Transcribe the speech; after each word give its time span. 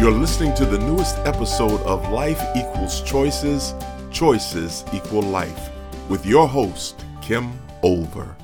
You're 0.00 0.12
listening 0.12 0.54
to 0.54 0.64
the 0.64 0.78
newest 0.78 1.18
episode 1.26 1.78
of 1.82 2.10
Life 2.10 2.42
Equals 2.56 3.02
Choices, 3.02 3.74
Choices 4.10 4.82
Equal 4.94 5.20
Life, 5.20 5.68
with 6.08 6.24
your 6.24 6.48
host, 6.48 7.04
Kim 7.20 7.52
Olver. 7.82 8.34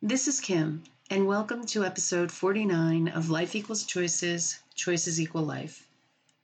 This 0.00 0.28
is 0.28 0.38
Kim, 0.38 0.84
and 1.10 1.26
welcome 1.26 1.66
to 1.66 1.84
episode 1.84 2.30
49 2.30 3.08
of 3.08 3.28
Life 3.28 3.56
Equals 3.56 3.82
Choices, 3.82 4.60
Choices 4.76 5.20
Equal 5.20 5.42
Life. 5.42 5.88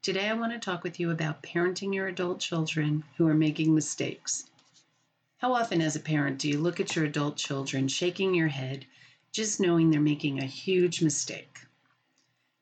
Today 0.02 0.28
I 0.28 0.32
want 0.34 0.52
to 0.52 0.58
talk 0.58 0.82
with 0.82 0.98
you 0.98 1.12
about 1.12 1.44
parenting 1.44 1.94
your 1.94 2.08
adult 2.08 2.40
children 2.40 3.04
who 3.16 3.28
are 3.28 3.34
making 3.34 3.72
mistakes. 3.72 4.50
How 5.38 5.54
often, 5.54 5.80
as 5.80 5.94
a 5.94 6.00
parent, 6.00 6.40
do 6.40 6.48
you 6.48 6.58
look 6.58 6.80
at 6.80 6.96
your 6.96 7.04
adult 7.04 7.36
children 7.36 7.86
shaking 7.86 8.34
your 8.34 8.48
head, 8.48 8.84
just 9.30 9.60
knowing 9.60 9.90
they're 9.90 10.00
making 10.00 10.40
a 10.40 10.44
huge 10.44 11.02
mistake? 11.02 11.60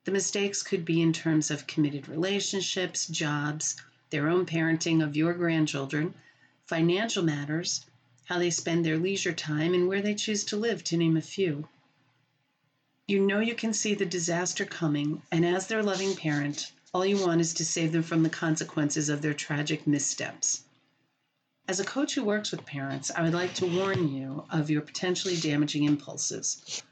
The 0.05 0.13
mistakes 0.13 0.63
could 0.63 0.85
be 0.85 1.03
in 1.03 1.13
terms 1.13 1.51
of 1.51 1.67
committed 1.67 2.09
relationships, 2.09 3.07
jobs, 3.07 3.77
their 4.09 4.29
own 4.29 4.47
parenting 4.47 5.05
of 5.05 5.17
your 5.17 5.35
grandchildren, 5.35 6.15
financial 6.65 7.23
matters, 7.23 7.85
how 8.25 8.39
they 8.39 8.51
spend 8.51 8.85
their 8.85 8.97
leisure 8.97 9.33
time, 9.33 9.75
and 9.75 9.89
where 9.89 10.01
they 10.01 10.15
choose 10.15 10.45
to 10.45 10.57
live, 10.57 10.83
to 10.85 10.97
name 10.97 11.17
a 11.17 11.21
few. 11.21 11.69
You 13.07 13.21
know 13.21 13.41
you 13.41 13.55
can 13.55 13.75
see 13.75 13.95
the 13.95 14.07
disaster 14.07 14.65
coming, 14.65 15.21
and 15.31 15.45
as 15.45 15.67
their 15.67 15.83
loving 15.83 16.17
parent, 16.17 16.73
all 16.95 17.05
you 17.05 17.19
want 17.19 17.41
is 17.41 17.53
to 17.55 17.65
save 17.65 17.93
them 17.93 18.03
from 18.03 18.23
the 18.23 18.31
consequences 18.31 19.09
of 19.09 19.21
their 19.21 19.35
tragic 19.35 19.87
missteps. 19.87 20.63
As 21.69 21.79
a 21.79 21.85
coach 21.85 22.15
who 22.15 22.25
works 22.25 22.51
with 22.51 22.65
parents, 22.65 23.11
I 23.15 23.23
would 23.23 23.35
like 23.35 23.55
to 23.55 23.67
warn 23.67 24.13
you 24.15 24.45
of 24.51 24.71
your 24.71 24.81
potentially 24.81 25.37
damaging 25.37 25.85
impulses. 25.85 26.83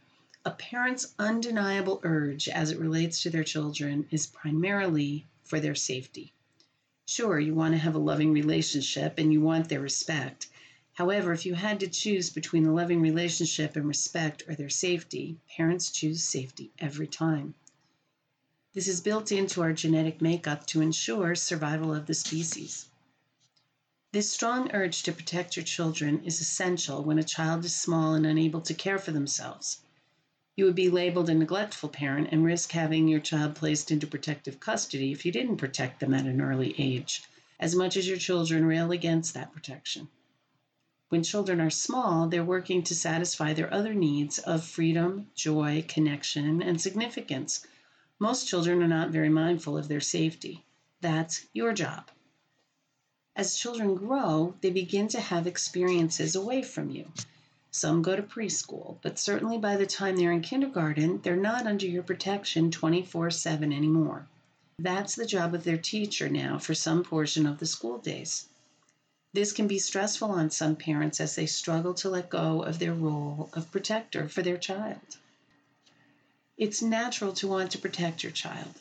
A 0.48 0.52
parent's 0.52 1.14
undeniable 1.18 2.00
urge 2.04 2.48
as 2.48 2.70
it 2.70 2.78
relates 2.78 3.20
to 3.20 3.28
their 3.28 3.44
children 3.44 4.08
is 4.10 4.26
primarily 4.26 5.26
for 5.44 5.60
their 5.60 5.74
safety. 5.74 6.32
Sure, 7.04 7.38
you 7.38 7.54
want 7.54 7.74
to 7.74 7.78
have 7.78 7.94
a 7.94 7.98
loving 7.98 8.32
relationship 8.32 9.18
and 9.18 9.30
you 9.30 9.42
want 9.42 9.68
their 9.68 9.82
respect. 9.82 10.46
However, 10.94 11.34
if 11.34 11.44
you 11.44 11.52
had 11.52 11.78
to 11.80 11.86
choose 11.86 12.30
between 12.30 12.64
a 12.64 12.72
loving 12.72 13.02
relationship 13.02 13.76
and 13.76 13.86
respect 13.86 14.42
or 14.48 14.54
their 14.54 14.70
safety, 14.70 15.36
parents 15.54 15.90
choose 15.90 16.24
safety 16.24 16.72
every 16.78 17.06
time. 17.06 17.54
This 18.72 18.88
is 18.88 19.02
built 19.02 19.30
into 19.30 19.60
our 19.60 19.74
genetic 19.74 20.22
makeup 20.22 20.66
to 20.68 20.80
ensure 20.80 21.34
survival 21.34 21.94
of 21.94 22.06
the 22.06 22.14
species. 22.14 22.86
This 24.12 24.32
strong 24.32 24.70
urge 24.72 25.02
to 25.02 25.12
protect 25.12 25.56
your 25.56 25.64
children 25.66 26.24
is 26.24 26.40
essential 26.40 27.04
when 27.04 27.18
a 27.18 27.22
child 27.22 27.66
is 27.66 27.76
small 27.76 28.14
and 28.14 28.24
unable 28.24 28.62
to 28.62 28.72
care 28.72 28.98
for 28.98 29.10
themselves. 29.10 29.82
You 30.58 30.64
would 30.64 30.74
be 30.74 30.90
labeled 30.90 31.30
a 31.30 31.34
neglectful 31.34 31.88
parent 31.88 32.30
and 32.32 32.44
risk 32.44 32.72
having 32.72 33.06
your 33.06 33.20
child 33.20 33.54
placed 33.54 33.92
into 33.92 34.08
protective 34.08 34.58
custody 34.58 35.12
if 35.12 35.24
you 35.24 35.30
didn't 35.30 35.58
protect 35.58 36.00
them 36.00 36.12
at 36.12 36.26
an 36.26 36.40
early 36.40 36.74
age, 36.78 37.22
as 37.60 37.76
much 37.76 37.96
as 37.96 38.08
your 38.08 38.16
children 38.16 38.66
rail 38.66 38.90
against 38.90 39.34
that 39.34 39.52
protection. 39.52 40.08
When 41.10 41.22
children 41.22 41.60
are 41.60 41.70
small, 41.70 42.26
they're 42.26 42.42
working 42.42 42.82
to 42.82 42.94
satisfy 42.96 43.52
their 43.52 43.72
other 43.72 43.94
needs 43.94 44.40
of 44.40 44.64
freedom, 44.64 45.30
joy, 45.36 45.84
connection, 45.86 46.60
and 46.60 46.80
significance. 46.80 47.64
Most 48.18 48.48
children 48.48 48.82
are 48.82 48.88
not 48.88 49.10
very 49.10 49.28
mindful 49.28 49.78
of 49.78 49.86
their 49.86 50.00
safety. 50.00 50.64
That's 51.00 51.46
your 51.52 51.72
job. 51.72 52.10
As 53.36 53.56
children 53.56 53.94
grow, 53.94 54.56
they 54.60 54.70
begin 54.70 55.06
to 55.10 55.20
have 55.20 55.46
experiences 55.46 56.34
away 56.34 56.62
from 56.62 56.90
you. 56.90 57.12
Some 57.70 58.00
go 58.02 58.16
to 58.16 58.22
preschool, 58.22 58.96
but 59.02 59.18
certainly 59.18 59.58
by 59.58 59.76
the 59.76 59.86
time 59.86 60.16
they're 60.16 60.32
in 60.32 60.40
kindergarten, 60.40 61.20
they're 61.20 61.36
not 61.36 61.66
under 61.66 61.86
your 61.86 62.02
protection 62.02 62.70
24 62.70 63.30
7 63.30 63.72
anymore. 63.72 64.26
That's 64.78 65.14
the 65.14 65.26
job 65.26 65.54
of 65.54 65.64
their 65.64 65.76
teacher 65.76 66.28
now 66.28 66.58
for 66.58 66.74
some 66.74 67.02
portion 67.02 67.46
of 67.46 67.58
the 67.58 67.66
school 67.66 67.98
days. 67.98 68.48
This 69.34 69.52
can 69.52 69.66
be 69.66 69.78
stressful 69.78 70.30
on 70.30 70.50
some 70.50 70.76
parents 70.76 71.20
as 71.20 71.34
they 71.34 71.46
struggle 71.46 71.92
to 71.94 72.08
let 72.08 72.30
go 72.30 72.62
of 72.62 72.78
their 72.78 72.94
role 72.94 73.50
of 73.52 73.70
protector 73.70 74.28
for 74.28 74.42
their 74.42 74.56
child. 74.56 75.18
It's 76.56 76.80
natural 76.80 77.32
to 77.34 77.48
want 77.48 77.70
to 77.72 77.78
protect 77.78 78.22
your 78.22 78.32
child. 78.32 78.80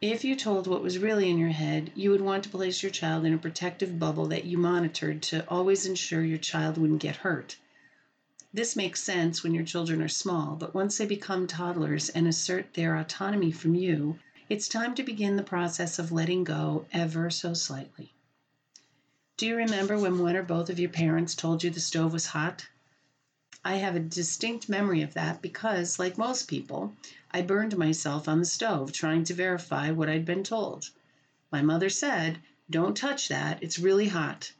If 0.00 0.24
you 0.24 0.34
told 0.36 0.66
what 0.66 0.82
was 0.82 0.98
really 0.98 1.30
in 1.30 1.38
your 1.38 1.50
head, 1.50 1.92
you 1.94 2.10
would 2.10 2.20
want 2.20 2.44
to 2.44 2.50
place 2.50 2.82
your 2.82 2.90
child 2.90 3.24
in 3.24 3.32
a 3.32 3.38
protective 3.38 3.98
bubble 3.98 4.26
that 4.26 4.44
you 4.44 4.58
monitored 4.58 5.22
to 5.22 5.48
always 5.48 5.86
ensure 5.86 6.22
your 6.22 6.38
child 6.38 6.76
wouldn't 6.76 7.00
get 7.00 7.16
hurt. 7.16 7.56
This 8.52 8.76
makes 8.76 9.02
sense 9.02 9.42
when 9.42 9.54
your 9.54 9.64
children 9.64 10.02
are 10.02 10.08
small, 10.08 10.56
but 10.56 10.74
once 10.74 10.98
they 10.98 11.06
become 11.06 11.46
toddlers 11.46 12.08
and 12.08 12.28
assert 12.28 12.74
their 12.74 12.96
autonomy 12.96 13.50
from 13.50 13.74
you, 13.74 14.18
it's 14.48 14.68
time 14.68 14.94
to 14.96 15.02
begin 15.02 15.36
the 15.36 15.42
process 15.42 15.98
of 15.98 16.12
letting 16.12 16.44
go 16.44 16.86
ever 16.92 17.30
so 17.30 17.54
slightly. 17.54 18.12
Do 19.36 19.46
you 19.46 19.56
remember 19.56 19.98
when 19.98 20.18
one 20.18 20.36
or 20.36 20.42
both 20.42 20.70
of 20.70 20.78
your 20.78 20.90
parents 20.90 21.34
told 21.34 21.64
you 21.64 21.70
the 21.70 21.80
stove 21.80 22.12
was 22.12 22.26
hot? 22.26 22.66
I 23.66 23.76
have 23.76 23.96
a 23.96 24.00
distinct 24.00 24.68
memory 24.68 25.00
of 25.00 25.14
that 25.14 25.40
because, 25.40 25.98
like 25.98 26.18
most 26.18 26.48
people, 26.48 26.94
I 27.30 27.40
burned 27.40 27.78
myself 27.78 28.28
on 28.28 28.38
the 28.38 28.44
stove 28.44 28.92
trying 28.92 29.24
to 29.24 29.32
verify 29.32 29.90
what 29.90 30.10
I'd 30.10 30.26
been 30.26 30.44
told. 30.44 30.90
My 31.50 31.62
mother 31.62 31.88
said, 31.88 32.40
Don't 32.68 32.94
touch 32.94 33.28
that, 33.28 33.62
it's 33.62 33.78
really 33.78 34.08
hot. 34.08 34.52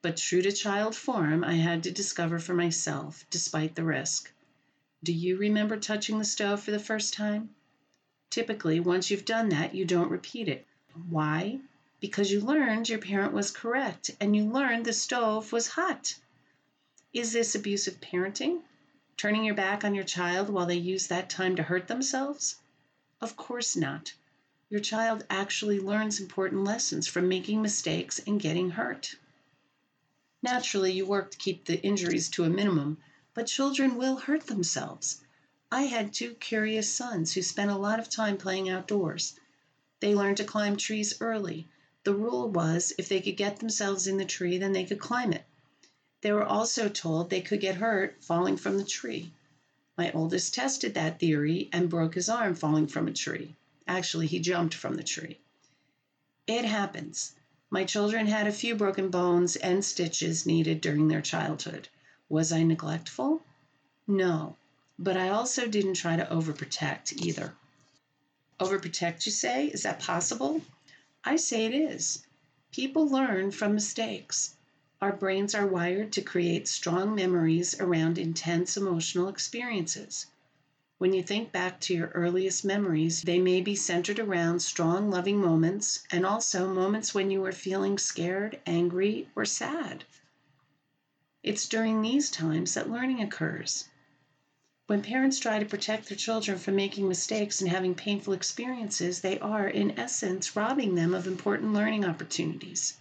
But 0.00 0.16
true 0.16 0.42
to 0.42 0.52
child 0.52 0.94
form, 0.94 1.42
I 1.42 1.54
had 1.54 1.82
to 1.82 1.90
discover 1.90 2.38
for 2.38 2.54
myself, 2.54 3.26
despite 3.30 3.74
the 3.74 3.82
risk. 3.82 4.30
Do 5.02 5.12
you 5.12 5.36
remember 5.36 5.76
touching 5.76 6.20
the 6.20 6.24
stove 6.24 6.62
for 6.62 6.70
the 6.70 6.78
first 6.78 7.14
time? 7.14 7.50
Typically, 8.30 8.78
once 8.78 9.10
you've 9.10 9.24
done 9.24 9.48
that, 9.48 9.74
you 9.74 9.84
don't 9.84 10.10
repeat 10.10 10.46
it. 10.46 10.64
Why? 11.10 11.58
Because 11.98 12.30
you 12.30 12.40
learned 12.40 12.88
your 12.88 13.00
parent 13.00 13.32
was 13.32 13.50
correct 13.50 14.12
and 14.20 14.36
you 14.36 14.44
learned 14.44 14.84
the 14.84 14.92
stove 14.92 15.50
was 15.50 15.66
hot. 15.66 16.14
Is 17.14 17.34
this 17.34 17.54
abusive 17.54 18.00
parenting? 18.00 18.62
Turning 19.18 19.44
your 19.44 19.54
back 19.54 19.84
on 19.84 19.94
your 19.94 20.02
child 20.02 20.48
while 20.48 20.64
they 20.64 20.78
use 20.78 21.08
that 21.08 21.28
time 21.28 21.56
to 21.56 21.62
hurt 21.62 21.86
themselves? 21.86 22.56
Of 23.20 23.36
course 23.36 23.76
not. 23.76 24.14
Your 24.70 24.80
child 24.80 25.26
actually 25.28 25.78
learns 25.78 26.18
important 26.18 26.64
lessons 26.64 27.06
from 27.06 27.28
making 27.28 27.60
mistakes 27.60 28.18
and 28.26 28.40
getting 28.40 28.70
hurt. 28.70 29.16
Naturally, 30.42 30.92
you 30.92 31.04
work 31.04 31.30
to 31.32 31.36
keep 31.36 31.66
the 31.66 31.82
injuries 31.82 32.30
to 32.30 32.44
a 32.44 32.48
minimum, 32.48 32.96
but 33.34 33.46
children 33.46 33.96
will 33.96 34.16
hurt 34.16 34.46
themselves. 34.46 35.20
I 35.70 35.82
had 35.82 36.14
two 36.14 36.32
curious 36.36 36.90
sons 36.90 37.34
who 37.34 37.42
spent 37.42 37.70
a 37.70 37.76
lot 37.76 37.98
of 37.98 38.08
time 38.08 38.38
playing 38.38 38.70
outdoors. 38.70 39.38
They 40.00 40.14
learned 40.14 40.38
to 40.38 40.44
climb 40.44 40.78
trees 40.78 41.20
early. 41.20 41.68
The 42.04 42.14
rule 42.14 42.48
was 42.48 42.94
if 42.96 43.10
they 43.10 43.20
could 43.20 43.36
get 43.36 43.58
themselves 43.58 44.06
in 44.06 44.16
the 44.16 44.24
tree, 44.24 44.56
then 44.56 44.72
they 44.72 44.84
could 44.84 44.98
climb 44.98 45.34
it. 45.34 45.44
They 46.22 46.32
were 46.32 46.46
also 46.46 46.88
told 46.88 47.30
they 47.30 47.40
could 47.40 47.60
get 47.60 47.74
hurt 47.74 48.16
falling 48.22 48.56
from 48.56 48.78
the 48.78 48.84
tree. 48.84 49.32
My 49.98 50.12
oldest 50.12 50.54
tested 50.54 50.94
that 50.94 51.18
theory 51.18 51.68
and 51.72 51.90
broke 51.90 52.14
his 52.14 52.28
arm 52.28 52.54
falling 52.54 52.86
from 52.86 53.08
a 53.08 53.12
tree. 53.12 53.56
Actually, 53.88 54.28
he 54.28 54.38
jumped 54.38 54.72
from 54.72 54.94
the 54.94 55.02
tree. 55.02 55.38
It 56.46 56.64
happens. 56.64 57.34
My 57.70 57.84
children 57.84 58.26
had 58.26 58.46
a 58.46 58.52
few 58.52 58.76
broken 58.76 59.10
bones 59.10 59.56
and 59.56 59.84
stitches 59.84 60.46
needed 60.46 60.80
during 60.80 61.08
their 61.08 61.20
childhood. 61.20 61.88
Was 62.28 62.52
I 62.52 62.62
neglectful? 62.62 63.42
No, 64.06 64.56
but 64.98 65.16
I 65.16 65.30
also 65.30 65.66
didn't 65.66 65.94
try 65.94 66.16
to 66.16 66.24
overprotect 66.26 67.20
either. 67.24 67.52
Overprotect, 68.60 69.26
you 69.26 69.32
say? 69.32 69.66
Is 69.66 69.82
that 69.82 69.98
possible? 69.98 70.62
I 71.24 71.34
say 71.34 71.66
it 71.66 71.74
is. 71.74 72.24
People 72.70 73.08
learn 73.08 73.50
from 73.50 73.74
mistakes. 73.74 74.54
Our 75.02 75.12
brains 75.12 75.52
are 75.52 75.66
wired 75.66 76.12
to 76.12 76.22
create 76.22 76.68
strong 76.68 77.16
memories 77.16 77.74
around 77.80 78.18
intense 78.18 78.76
emotional 78.76 79.26
experiences. 79.26 80.26
When 80.98 81.12
you 81.12 81.24
think 81.24 81.50
back 81.50 81.80
to 81.80 81.94
your 81.94 82.12
earliest 82.14 82.64
memories, 82.64 83.22
they 83.22 83.40
may 83.40 83.62
be 83.62 83.74
centered 83.74 84.20
around 84.20 84.60
strong, 84.60 85.10
loving 85.10 85.40
moments 85.40 86.04
and 86.12 86.24
also 86.24 86.72
moments 86.72 87.14
when 87.16 87.32
you 87.32 87.40
were 87.40 87.50
feeling 87.50 87.98
scared, 87.98 88.60
angry, 88.64 89.28
or 89.34 89.44
sad. 89.44 90.04
It's 91.42 91.66
during 91.66 92.00
these 92.00 92.30
times 92.30 92.74
that 92.74 92.88
learning 92.88 93.20
occurs. 93.20 93.88
When 94.86 95.02
parents 95.02 95.40
try 95.40 95.58
to 95.58 95.66
protect 95.66 96.10
their 96.10 96.16
children 96.16 96.58
from 96.58 96.76
making 96.76 97.08
mistakes 97.08 97.60
and 97.60 97.68
having 97.68 97.96
painful 97.96 98.34
experiences, 98.34 99.20
they 99.20 99.40
are, 99.40 99.66
in 99.66 99.98
essence, 99.98 100.54
robbing 100.54 100.94
them 100.94 101.12
of 101.12 101.26
important 101.26 101.72
learning 101.72 102.04
opportunities. 102.04 102.98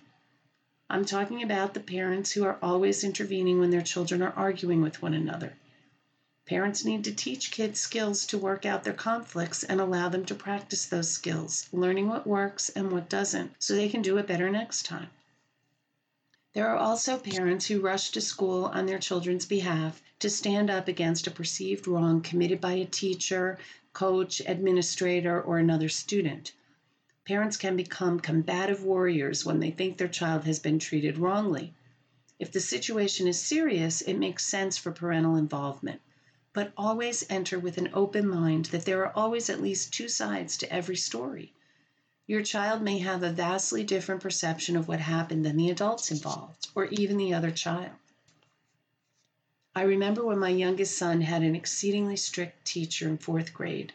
I'm 0.93 1.05
talking 1.05 1.41
about 1.41 1.73
the 1.73 1.79
parents 1.79 2.33
who 2.33 2.43
are 2.43 2.57
always 2.61 3.05
intervening 3.05 3.61
when 3.61 3.69
their 3.69 3.81
children 3.81 4.21
are 4.21 4.33
arguing 4.35 4.81
with 4.81 5.01
one 5.01 5.13
another. 5.13 5.53
Parents 6.45 6.83
need 6.83 7.05
to 7.05 7.13
teach 7.13 7.49
kids 7.49 7.79
skills 7.79 8.25
to 8.25 8.37
work 8.37 8.65
out 8.65 8.83
their 8.83 8.91
conflicts 8.91 9.63
and 9.63 9.79
allow 9.79 10.09
them 10.09 10.25
to 10.25 10.35
practice 10.35 10.85
those 10.85 11.09
skills, 11.09 11.69
learning 11.71 12.09
what 12.09 12.27
works 12.27 12.67
and 12.67 12.91
what 12.91 13.07
doesn't, 13.07 13.53
so 13.57 13.73
they 13.73 13.87
can 13.87 14.01
do 14.01 14.17
it 14.17 14.27
better 14.27 14.49
next 14.49 14.85
time. 14.85 15.07
There 16.51 16.67
are 16.67 16.75
also 16.75 17.17
parents 17.17 17.67
who 17.67 17.79
rush 17.79 18.09
to 18.09 18.19
school 18.19 18.65
on 18.65 18.85
their 18.85 18.99
children's 18.99 19.45
behalf 19.45 20.01
to 20.19 20.29
stand 20.29 20.69
up 20.69 20.89
against 20.89 21.25
a 21.25 21.31
perceived 21.31 21.87
wrong 21.87 22.19
committed 22.19 22.59
by 22.59 22.73
a 22.73 22.83
teacher, 22.83 23.57
coach, 23.93 24.41
administrator, 24.45 25.41
or 25.41 25.57
another 25.57 25.87
student. 25.87 26.51
Parents 27.27 27.55
can 27.55 27.75
become 27.75 28.19
combative 28.19 28.83
warriors 28.83 29.45
when 29.45 29.59
they 29.59 29.69
think 29.69 29.97
their 29.97 30.07
child 30.07 30.45
has 30.45 30.59
been 30.59 30.79
treated 30.79 31.17
wrongly. 31.17 31.73
If 32.39 32.51
the 32.51 32.59
situation 32.59 33.27
is 33.27 33.39
serious, 33.39 34.01
it 34.01 34.15
makes 34.15 34.43
sense 34.43 34.75
for 34.77 34.91
parental 34.91 35.35
involvement. 35.35 36.01
But 36.53 36.73
always 36.75 37.23
enter 37.29 37.59
with 37.59 37.77
an 37.77 37.91
open 37.93 38.27
mind 38.27 38.65
that 38.65 38.85
there 38.85 39.05
are 39.05 39.15
always 39.15 39.49
at 39.49 39.61
least 39.61 39.93
two 39.93 40.09
sides 40.09 40.57
to 40.57 40.73
every 40.73 40.97
story. 40.97 41.53
Your 42.25 42.41
child 42.41 42.81
may 42.81 42.97
have 42.97 43.21
a 43.21 43.31
vastly 43.31 43.83
different 43.83 44.21
perception 44.21 44.75
of 44.75 44.87
what 44.87 44.99
happened 44.99 45.45
than 45.45 45.57
the 45.57 45.69
adults 45.69 46.09
involved, 46.09 46.69
or 46.73 46.85
even 46.85 47.17
the 47.17 47.33
other 47.33 47.51
child. 47.51 47.91
I 49.75 49.83
remember 49.83 50.25
when 50.25 50.39
my 50.39 50.49
youngest 50.49 50.97
son 50.97 51.21
had 51.21 51.43
an 51.43 51.55
exceedingly 51.55 52.17
strict 52.17 52.65
teacher 52.65 53.07
in 53.07 53.17
fourth 53.17 53.53
grade. 53.53 53.93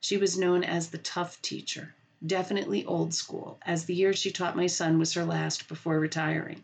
She 0.00 0.16
was 0.16 0.38
known 0.38 0.64
as 0.64 0.88
the 0.88 0.98
tough 0.98 1.40
teacher, 1.42 1.94
definitely 2.26 2.84
old 2.84 3.12
school, 3.12 3.58
as 3.62 3.84
the 3.84 3.94
year 3.94 4.12
she 4.12 4.30
taught 4.30 4.56
my 4.56 4.66
son 4.66 4.98
was 4.98 5.14
her 5.14 5.24
last 5.24 5.68
before 5.68 5.98
retiring. 5.98 6.62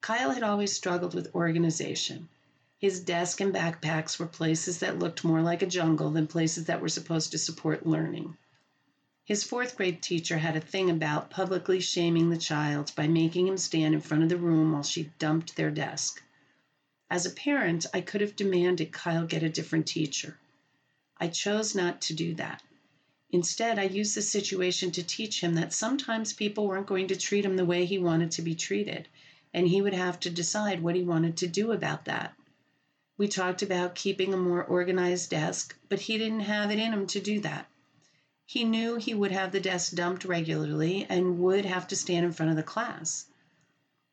Kyle 0.00 0.30
had 0.30 0.42
always 0.42 0.72
struggled 0.72 1.14
with 1.14 1.34
organization. 1.34 2.28
His 2.78 3.00
desk 3.00 3.40
and 3.40 3.52
backpacks 3.52 4.18
were 4.18 4.26
places 4.26 4.78
that 4.78 4.98
looked 4.98 5.24
more 5.24 5.42
like 5.42 5.62
a 5.62 5.66
jungle 5.66 6.10
than 6.10 6.26
places 6.26 6.66
that 6.66 6.80
were 6.80 6.88
supposed 6.88 7.32
to 7.32 7.38
support 7.38 7.86
learning. 7.86 8.36
His 9.24 9.44
fourth 9.44 9.76
grade 9.76 10.00
teacher 10.00 10.38
had 10.38 10.56
a 10.56 10.60
thing 10.60 10.88
about 10.88 11.28
publicly 11.28 11.80
shaming 11.80 12.30
the 12.30 12.38
child 12.38 12.94
by 12.94 13.08
making 13.08 13.46
him 13.46 13.58
stand 13.58 13.94
in 13.94 14.00
front 14.00 14.22
of 14.22 14.28
the 14.28 14.36
room 14.36 14.72
while 14.72 14.82
she 14.82 15.10
dumped 15.18 15.56
their 15.56 15.70
desk. 15.70 16.22
As 17.10 17.26
a 17.26 17.30
parent, 17.30 17.86
I 17.92 18.00
could 18.00 18.20
have 18.20 18.36
demanded 18.36 18.92
Kyle 18.92 19.26
get 19.26 19.42
a 19.42 19.48
different 19.48 19.86
teacher. 19.86 20.38
I 21.18 21.28
chose 21.28 21.74
not 21.74 22.00
to 22.02 22.14
do 22.14 22.34
that. 22.34 22.62
Instead, 23.30 23.78
I 23.78 23.84
used 23.84 24.16
the 24.16 24.22
situation 24.22 24.90
to 24.92 25.02
teach 25.02 25.42
him 25.42 25.54
that 25.54 25.72
sometimes 25.72 26.32
people 26.32 26.66
weren't 26.66 26.86
going 26.86 27.08
to 27.08 27.16
treat 27.16 27.44
him 27.44 27.56
the 27.56 27.64
way 27.64 27.84
he 27.84 27.98
wanted 27.98 28.30
to 28.32 28.42
be 28.42 28.54
treated 28.54 29.08
and 29.54 29.68
he 29.68 29.80
would 29.80 29.94
have 29.94 30.20
to 30.20 30.30
decide 30.30 30.82
what 30.82 30.94
he 30.94 31.02
wanted 31.02 31.36
to 31.36 31.46
do 31.46 31.72
about 31.72 32.04
that. 32.04 32.34
We 33.16 33.28
talked 33.28 33.62
about 33.62 33.94
keeping 33.94 34.32
a 34.32 34.36
more 34.36 34.62
organized 34.62 35.30
desk, 35.30 35.74
but 35.88 36.00
he 36.00 36.18
didn't 36.18 36.40
have 36.40 36.70
it 36.70 36.78
in 36.78 36.92
him 36.92 37.06
to 37.08 37.20
do 37.20 37.40
that. 37.40 37.66
He 38.46 38.64
knew 38.64 38.96
he 38.96 39.14
would 39.14 39.32
have 39.32 39.52
the 39.52 39.60
desk 39.60 39.94
dumped 39.94 40.24
regularly 40.24 41.06
and 41.08 41.38
would 41.38 41.64
have 41.64 41.88
to 41.88 41.96
stand 41.96 42.24
in 42.24 42.32
front 42.32 42.50
of 42.50 42.56
the 42.56 42.62
class. 42.62 43.26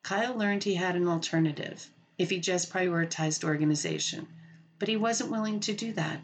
Kyle 0.03 0.35
learned 0.35 0.63
he 0.63 0.75
had 0.75 0.95
an 0.95 1.07
alternative 1.07 1.89
if 2.17 2.29
he 2.29 2.39
just 2.39 2.71
prioritized 2.71 3.43
organization, 3.43 4.27
but 4.79 4.87
he 4.87 4.97
wasn't 4.97 5.31
willing 5.31 5.59
to 5.59 5.73
do 5.73 5.91
that. 5.93 6.21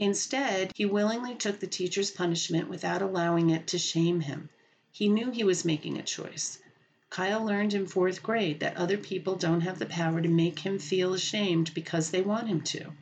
Instead, 0.00 0.70
he 0.76 0.86
willingly 0.86 1.34
took 1.34 1.58
the 1.58 1.66
teacher's 1.66 2.12
punishment 2.12 2.68
without 2.68 3.02
allowing 3.02 3.50
it 3.50 3.66
to 3.66 3.76
shame 3.76 4.20
him. 4.20 4.48
He 4.92 5.08
knew 5.08 5.32
he 5.32 5.42
was 5.42 5.64
making 5.64 5.98
a 5.98 6.04
choice. 6.04 6.60
Kyle 7.10 7.44
learned 7.44 7.74
in 7.74 7.86
fourth 7.86 8.22
grade 8.22 8.60
that 8.60 8.76
other 8.76 8.96
people 8.96 9.34
don't 9.34 9.62
have 9.62 9.80
the 9.80 9.86
power 9.86 10.20
to 10.20 10.28
make 10.28 10.60
him 10.60 10.78
feel 10.78 11.14
ashamed 11.14 11.74
because 11.74 12.10
they 12.10 12.22
want 12.22 12.46
him 12.46 12.60
to. 12.60 12.92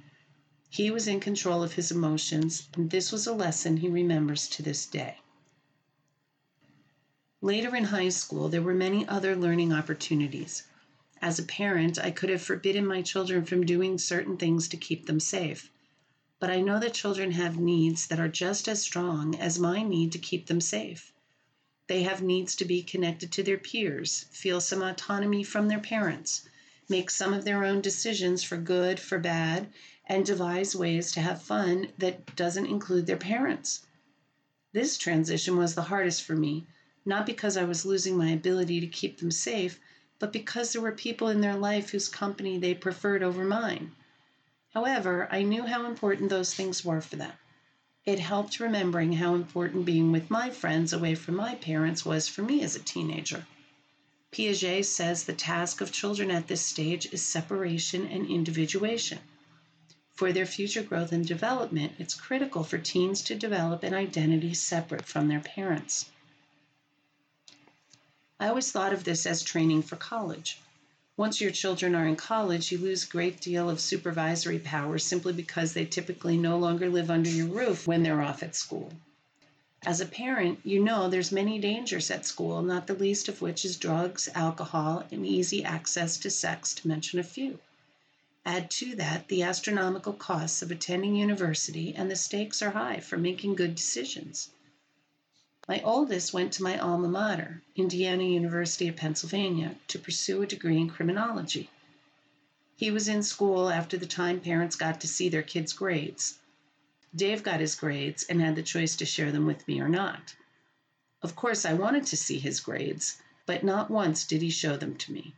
He 0.70 0.90
was 0.90 1.06
in 1.06 1.20
control 1.20 1.62
of 1.62 1.74
his 1.74 1.90
emotions, 1.90 2.68
and 2.74 2.88
this 2.88 3.12
was 3.12 3.26
a 3.26 3.34
lesson 3.34 3.76
he 3.76 3.88
remembers 3.88 4.48
to 4.48 4.62
this 4.62 4.86
day. 4.86 5.16
Later 7.42 7.76
in 7.76 7.84
high 7.84 8.08
school, 8.08 8.48
there 8.48 8.62
were 8.62 8.74
many 8.74 9.06
other 9.06 9.36
learning 9.36 9.70
opportunities. 9.70 10.62
As 11.20 11.38
a 11.38 11.42
parent, 11.42 11.98
I 11.98 12.10
could 12.10 12.30
have 12.30 12.42
forbidden 12.42 12.86
my 12.86 13.02
children 13.02 13.44
from 13.44 13.66
doing 13.66 13.98
certain 13.98 14.38
things 14.38 14.66
to 14.68 14.78
keep 14.78 15.04
them 15.04 15.20
safe. 15.20 15.70
But 16.38 16.50
I 16.50 16.60
know 16.60 16.78
that 16.80 16.92
children 16.92 17.30
have 17.30 17.56
needs 17.58 18.06
that 18.08 18.20
are 18.20 18.28
just 18.28 18.68
as 18.68 18.82
strong 18.82 19.34
as 19.36 19.58
my 19.58 19.82
need 19.82 20.12
to 20.12 20.18
keep 20.18 20.48
them 20.48 20.60
safe. 20.60 21.14
They 21.86 22.02
have 22.02 22.20
needs 22.20 22.54
to 22.56 22.66
be 22.66 22.82
connected 22.82 23.32
to 23.32 23.42
their 23.42 23.56
peers, 23.56 24.26
feel 24.30 24.60
some 24.60 24.82
autonomy 24.82 25.42
from 25.42 25.68
their 25.68 25.78
parents, 25.78 26.46
make 26.90 27.08
some 27.08 27.32
of 27.32 27.44
their 27.44 27.64
own 27.64 27.80
decisions 27.80 28.42
for 28.42 28.58
good, 28.58 29.00
for 29.00 29.18
bad, 29.18 29.72
and 30.06 30.26
devise 30.26 30.76
ways 30.76 31.10
to 31.12 31.22
have 31.22 31.40
fun 31.40 31.92
that 31.96 32.36
doesn't 32.36 32.66
include 32.66 33.06
their 33.06 33.16
parents. 33.16 33.86
This 34.74 34.98
transition 34.98 35.56
was 35.56 35.74
the 35.74 35.84
hardest 35.84 36.22
for 36.22 36.36
me, 36.36 36.66
not 37.06 37.24
because 37.24 37.56
I 37.56 37.64
was 37.64 37.86
losing 37.86 38.14
my 38.14 38.28
ability 38.28 38.80
to 38.80 38.86
keep 38.86 39.20
them 39.20 39.30
safe, 39.30 39.80
but 40.18 40.34
because 40.34 40.72
there 40.72 40.82
were 40.82 40.92
people 40.92 41.28
in 41.28 41.40
their 41.40 41.56
life 41.56 41.90
whose 41.90 42.08
company 42.08 42.58
they 42.58 42.74
preferred 42.74 43.22
over 43.22 43.42
mine. 43.42 43.92
However, 44.74 45.28
I 45.30 45.42
knew 45.42 45.64
how 45.64 45.86
important 45.86 46.30
those 46.30 46.54
things 46.54 46.84
were 46.84 47.00
for 47.00 47.16
them. 47.16 47.32
It 48.04 48.20
helped 48.20 48.60
remembering 48.60 49.14
how 49.14 49.34
important 49.34 49.84
being 49.84 50.12
with 50.12 50.30
my 50.30 50.50
friends 50.50 50.92
away 50.92 51.14
from 51.14 51.34
my 51.34 51.54
parents 51.56 52.04
was 52.04 52.28
for 52.28 52.42
me 52.42 52.62
as 52.62 52.76
a 52.76 52.80
teenager. 52.80 53.46
Piaget 54.32 54.84
says 54.84 55.24
the 55.24 55.32
task 55.32 55.80
of 55.80 55.92
children 55.92 56.30
at 56.30 56.46
this 56.46 56.62
stage 56.62 57.06
is 57.12 57.24
separation 57.24 58.06
and 58.06 58.28
individuation. 58.28 59.18
For 60.14 60.32
their 60.32 60.46
future 60.46 60.82
growth 60.82 61.12
and 61.12 61.26
development, 61.26 61.94
it's 61.98 62.14
critical 62.14 62.64
for 62.64 62.78
teens 62.78 63.22
to 63.22 63.34
develop 63.34 63.82
an 63.82 63.94
identity 63.94 64.54
separate 64.54 65.04
from 65.04 65.28
their 65.28 65.40
parents. 65.40 66.06
I 68.38 68.48
always 68.48 68.70
thought 68.70 68.92
of 68.92 69.04
this 69.04 69.26
as 69.26 69.42
training 69.42 69.82
for 69.82 69.96
college. 69.96 70.58
Once 71.18 71.40
your 71.40 71.50
children 71.50 71.94
are 71.94 72.06
in 72.06 72.14
college, 72.14 72.70
you 72.70 72.76
lose 72.76 73.04
a 73.04 73.08
great 73.08 73.40
deal 73.40 73.70
of 73.70 73.80
supervisory 73.80 74.58
power 74.58 74.98
simply 74.98 75.32
because 75.32 75.72
they 75.72 75.86
typically 75.86 76.36
no 76.36 76.58
longer 76.58 76.90
live 76.90 77.10
under 77.10 77.30
your 77.30 77.46
roof 77.46 77.86
when 77.86 78.02
they're 78.02 78.20
off 78.20 78.42
at 78.42 78.54
school. 78.54 78.92
As 79.86 79.98
a 79.98 80.04
parent, 80.06 80.58
you 80.62 80.78
know 80.78 81.08
there's 81.08 81.32
many 81.32 81.58
dangers 81.58 82.10
at 82.10 82.26
school, 82.26 82.60
not 82.60 82.86
the 82.86 82.94
least 82.94 83.28
of 83.28 83.40
which 83.40 83.64
is 83.64 83.78
drugs, 83.78 84.28
alcohol, 84.34 85.06
and 85.10 85.24
easy 85.24 85.64
access 85.64 86.18
to 86.18 86.30
sex, 86.30 86.74
to 86.74 86.88
mention 86.88 87.18
a 87.18 87.22
few. 87.22 87.60
Add 88.44 88.70
to 88.72 88.94
that 88.96 89.28
the 89.28 89.42
astronomical 89.42 90.12
costs 90.12 90.60
of 90.60 90.70
attending 90.70 91.16
university, 91.16 91.94
and 91.94 92.10
the 92.10 92.16
stakes 92.16 92.60
are 92.60 92.72
high 92.72 93.00
for 93.00 93.16
making 93.16 93.54
good 93.54 93.74
decisions. 93.74 94.50
My 95.68 95.80
oldest 95.82 96.32
went 96.32 96.52
to 96.52 96.62
my 96.62 96.78
alma 96.78 97.08
mater, 97.08 97.60
Indiana 97.74 98.22
University 98.22 98.86
of 98.86 98.94
Pennsylvania, 98.94 99.74
to 99.88 99.98
pursue 99.98 100.40
a 100.40 100.46
degree 100.46 100.78
in 100.78 100.88
criminology. 100.88 101.70
He 102.76 102.92
was 102.92 103.08
in 103.08 103.24
school 103.24 103.68
after 103.68 103.96
the 103.96 104.06
time 104.06 104.38
parents 104.38 104.76
got 104.76 105.00
to 105.00 105.08
see 105.08 105.28
their 105.28 105.42
kids' 105.42 105.72
grades. 105.72 106.38
Dave 107.16 107.42
got 107.42 107.58
his 107.58 107.74
grades 107.74 108.22
and 108.22 108.40
had 108.40 108.54
the 108.54 108.62
choice 108.62 108.94
to 108.94 109.04
share 109.04 109.32
them 109.32 109.44
with 109.44 109.66
me 109.66 109.80
or 109.80 109.88
not. 109.88 110.36
Of 111.20 111.34
course, 111.34 111.64
I 111.64 111.72
wanted 111.74 112.06
to 112.06 112.16
see 112.16 112.38
his 112.38 112.60
grades, 112.60 113.20
but 113.44 113.64
not 113.64 113.90
once 113.90 114.24
did 114.24 114.42
he 114.42 114.50
show 114.50 114.76
them 114.76 114.94
to 114.98 115.12
me. 115.12 115.34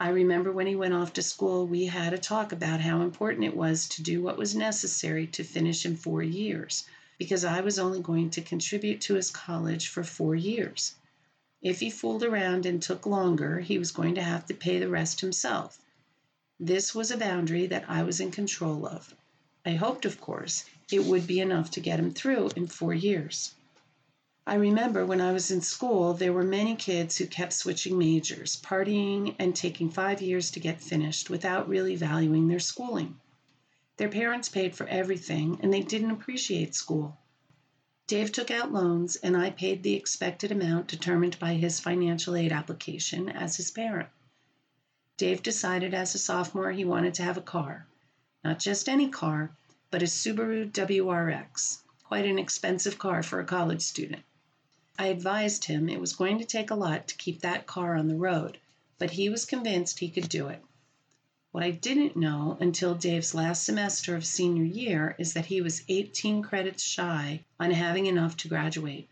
I 0.00 0.08
remember 0.08 0.52
when 0.52 0.68
he 0.68 0.74
went 0.74 0.94
off 0.94 1.12
to 1.12 1.22
school, 1.22 1.66
we 1.66 1.84
had 1.84 2.14
a 2.14 2.18
talk 2.18 2.50
about 2.50 2.80
how 2.80 3.02
important 3.02 3.44
it 3.44 3.54
was 3.54 3.88
to 3.90 4.02
do 4.02 4.22
what 4.22 4.38
was 4.38 4.54
necessary 4.54 5.26
to 5.26 5.44
finish 5.44 5.84
in 5.84 5.96
four 5.96 6.22
years 6.22 6.84
because 7.18 7.44
I 7.44 7.60
was 7.60 7.78
only 7.78 8.00
going 8.00 8.30
to 8.30 8.42
contribute 8.42 9.00
to 9.02 9.14
his 9.14 9.30
college 9.30 9.88
for 9.88 10.04
four 10.04 10.34
years. 10.34 10.94
If 11.62 11.80
he 11.80 11.88
fooled 11.90 12.22
around 12.22 12.66
and 12.66 12.82
took 12.82 13.06
longer, 13.06 13.60
he 13.60 13.78
was 13.78 13.90
going 13.90 14.14
to 14.16 14.22
have 14.22 14.46
to 14.46 14.54
pay 14.54 14.78
the 14.78 14.88
rest 14.88 15.20
himself. 15.20 15.78
This 16.60 16.94
was 16.94 17.10
a 17.10 17.16
boundary 17.16 17.66
that 17.66 17.88
I 17.88 18.02
was 18.02 18.20
in 18.20 18.30
control 18.30 18.86
of. 18.86 19.14
I 19.66 19.72
hoped, 19.72 20.04
of 20.04 20.20
course, 20.20 20.64
it 20.92 21.04
would 21.04 21.26
be 21.26 21.40
enough 21.40 21.70
to 21.70 21.80
get 21.80 21.98
him 21.98 22.12
through 22.12 22.50
in 22.54 22.66
four 22.66 22.92
years. 22.92 23.54
I 24.46 24.56
remember 24.56 25.06
when 25.06 25.22
I 25.22 25.32
was 25.32 25.50
in 25.50 25.62
school, 25.62 26.12
there 26.12 26.34
were 26.34 26.42
many 26.42 26.76
kids 26.76 27.16
who 27.16 27.26
kept 27.26 27.54
switching 27.54 27.98
majors, 27.98 28.56
partying, 28.56 29.34
and 29.38 29.56
taking 29.56 29.88
five 29.88 30.20
years 30.20 30.50
to 30.50 30.60
get 30.60 30.82
finished 30.82 31.30
without 31.30 31.66
really 31.66 31.96
valuing 31.96 32.48
their 32.48 32.60
schooling. 32.60 33.18
Their 33.96 34.08
parents 34.08 34.48
paid 34.48 34.74
for 34.74 34.88
everything, 34.88 35.60
and 35.62 35.72
they 35.72 35.82
didn't 35.82 36.10
appreciate 36.10 36.74
school. 36.74 37.16
Dave 38.08 38.32
took 38.32 38.50
out 38.50 38.72
loans, 38.72 39.16
and 39.16 39.36
I 39.36 39.50
paid 39.50 39.82
the 39.82 39.94
expected 39.94 40.50
amount 40.50 40.88
determined 40.88 41.38
by 41.38 41.54
his 41.54 41.78
financial 41.78 42.34
aid 42.34 42.50
application 42.50 43.28
as 43.28 43.56
his 43.56 43.70
parent. 43.70 44.08
Dave 45.16 45.44
decided 45.44 45.94
as 45.94 46.14
a 46.14 46.18
sophomore 46.18 46.72
he 46.72 46.84
wanted 46.84 47.14
to 47.14 47.22
have 47.22 47.36
a 47.36 47.40
car. 47.40 47.86
Not 48.42 48.58
just 48.58 48.88
any 48.88 49.08
car, 49.08 49.56
but 49.92 50.02
a 50.02 50.06
Subaru 50.06 50.72
WRX, 50.72 51.78
quite 52.02 52.26
an 52.26 52.38
expensive 52.38 52.98
car 52.98 53.22
for 53.22 53.38
a 53.38 53.46
college 53.46 53.82
student. 53.82 54.24
I 54.98 55.06
advised 55.06 55.66
him 55.66 55.88
it 55.88 56.00
was 56.00 56.14
going 56.14 56.38
to 56.40 56.44
take 56.44 56.70
a 56.72 56.74
lot 56.74 57.06
to 57.08 57.16
keep 57.16 57.42
that 57.42 57.68
car 57.68 57.94
on 57.94 58.08
the 58.08 58.16
road, 58.16 58.58
but 58.98 59.12
he 59.12 59.28
was 59.28 59.44
convinced 59.44 60.00
he 60.00 60.10
could 60.10 60.28
do 60.28 60.48
it. 60.48 60.62
What 61.54 61.62
I 61.62 61.70
didn't 61.70 62.16
know 62.16 62.58
until 62.58 62.96
Dave's 62.96 63.32
last 63.32 63.62
semester 63.62 64.16
of 64.16 64.26
senior 64.26 64.64
year 64.64 65.14
is 65.20 65.34
that 65.34 65.46
he 65.46 65.60
was 65.60 65.84
18 65.88 66.42
credits 66.42 66.82
shy 66.82 67.44
on 67.60 67.70
having 67.70 68.06
enough 68.06 68.36
to 68.38 68.48
graduate. 68.48 69.08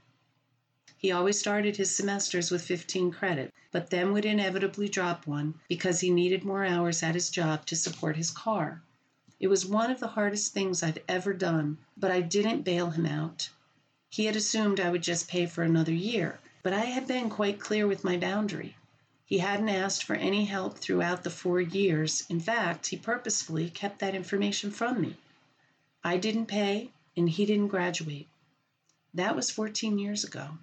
He 0.96 1.12
always 1.12 1.38
started 1.38 1.76
his 1.76 1.94
semesters 1.94 2.50
with 2.50 2.64
15 2.64 3.12
credits, 3.12 3.52
but 3.70 3.90
then 3.90 4.12
would 4.12 4.24
inevitably 4.24 4.88
drop 4.88 5.24
one 5.24 5.54
because 5.68 6.00
he 6.00 6.10
needed 6.10 6.42
more 6.42 6.64
hours 6.64 7.00
at 7.04 7.14
his 7.14 7.30
job 7.30 7.64
to 7.66 7.76
support 7.76 8.16
his 8.16 8.32
car. 8.32 8.82
It 9.38 9.46
was 9.46 9.64
one 9.64 9.92
of 9.92 10.00
the 10.00 10.08
hardest 10.08 10.52
things 10.52 10.82
I've 10.82 10.98
ever 11.06 11.32
done, 11.32 11.78
but 11.96 12.10
I 12.10 12.22
didn't 12.22 12.64
bail 12.64 12.90
him 12.90 13.06
out. 13.06 13.50
He 14.10 14.24
had 14.24 14.34
assumed 14.34 14.80
I 14.80 14.90
would 14.90 15.04
just 15.04 15.28
pay 15.28 15.46
for 15.46 15.62
another 15.62 15.94
year, 15.94 16.40
but 16.64 16.72
I 16.72 16.86
had 16.86 17.06
been 17.06 17.30
quite 17.30 17.60
clear 17.60 17.86
with 17.86 18.02
my 18.02 18.16
boundary. 18.16 18.74
He 19.32 19.38
hadn't 19.38 19.70
asked 19.70 20.04
for 20.04 20.14
any 20.14 20.44
help 20.44 20.76
throughout 20.76 21.24
the 21.24 21.30
four 21.30 21.58
years. 21.58 22.24
In 22.28 22.38
fact, 22.38 22.88
he 22.88 22.98
purposefully 22.98 23.70
kept 23.70 23.98
that 24.00 24.14
information 24.14 24.70
from 24.70 25.00
me. 25.00 25.16
I 26.04 26.18
didn't 26.18 26.48
pay, 26.48 26.90
and 27.16 27.30
he 27.30 27.46
didn't 27.46 27.68
graduate. 27.68 28.28
That 29.14 29.34
was 29.34 29.50
14 29.50 29.98
years 29.98 30.22
ago. 30.22 30.58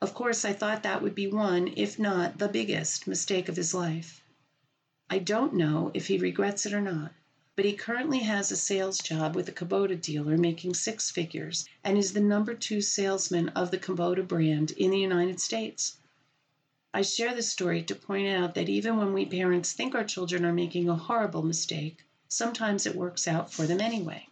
Of 0.00 0.14
course, 0.14 0.42
I 0.42 0.54
thought 0.54 0.82
that 0.84 1.02
would 1.02 1.14
be 1.14 1.26
one, 1.26 1.74
if 1.76 1.98
not 1.98 2.38
the 2.38 2.48
biggest, 2.48 3.06
mistake 3.06 3.46
of 3.46 3.56
his 3.56 3.74
life. 3.74 4.24
I 5.10 5.18
don't 5.18 5.52
know 5.52 5.90
if 5.92 6.06
he 6.06 6.16
regrets 6.16 6.64
it 6.64 6.72
or 6.72 6.80
not, 6.80 7.12
but 7.56 7.66
he 7.66 7.74
currently 7.74 8.20
has 8.20 8.50
a 8.50 8.56
sales 8.56 9.00
job 9.00 9.36
with 9.36 9.50
a 9.50 9.52
Kubota 9.52 10.00
dealer 10.00 10.38
making 10.38 10.72
six 10.72 11.10
figures 11.10 11.66
and 11.84 11.98
is 11.98 12.14
the 12.14 12.20
number 12.20 12.54
two 12.54 12.80
salesman 12.80 13.50
of 13.50 13.70
the 13.70 13.76
Kubota 13.76 14.26
brand 14.26 14.70
in 14.78 14.90
the 14.90 14.98
United 14.98 15.38
States. 15.40 15.98
I 16.92 17.02
share 17.02 17.32
this 17.32 17.52
story 17.52 17.84
to 17.84 17.94
point 17.94 18.26
out 18.26 18.56
that 18.56 18.68
even 18.68 18.96
when 18.96 19.12
we 19.12 19.24
parents 19.24 19.72
think 19.72 19.94
our 19.94 20.02
children 20.02 20.44
are 20.44 20.52
making 20.52 20.88
a 20.88 20.96
horrible 20.96 21.44
mistake, 21.44 22.04
sometimes 22.28 22.84
it 22.84 22.96
works 22.96 23.28
out 23.28 23.52
for 23.52 23.64
them 23.64 23.80
anyway. 23.80 24.26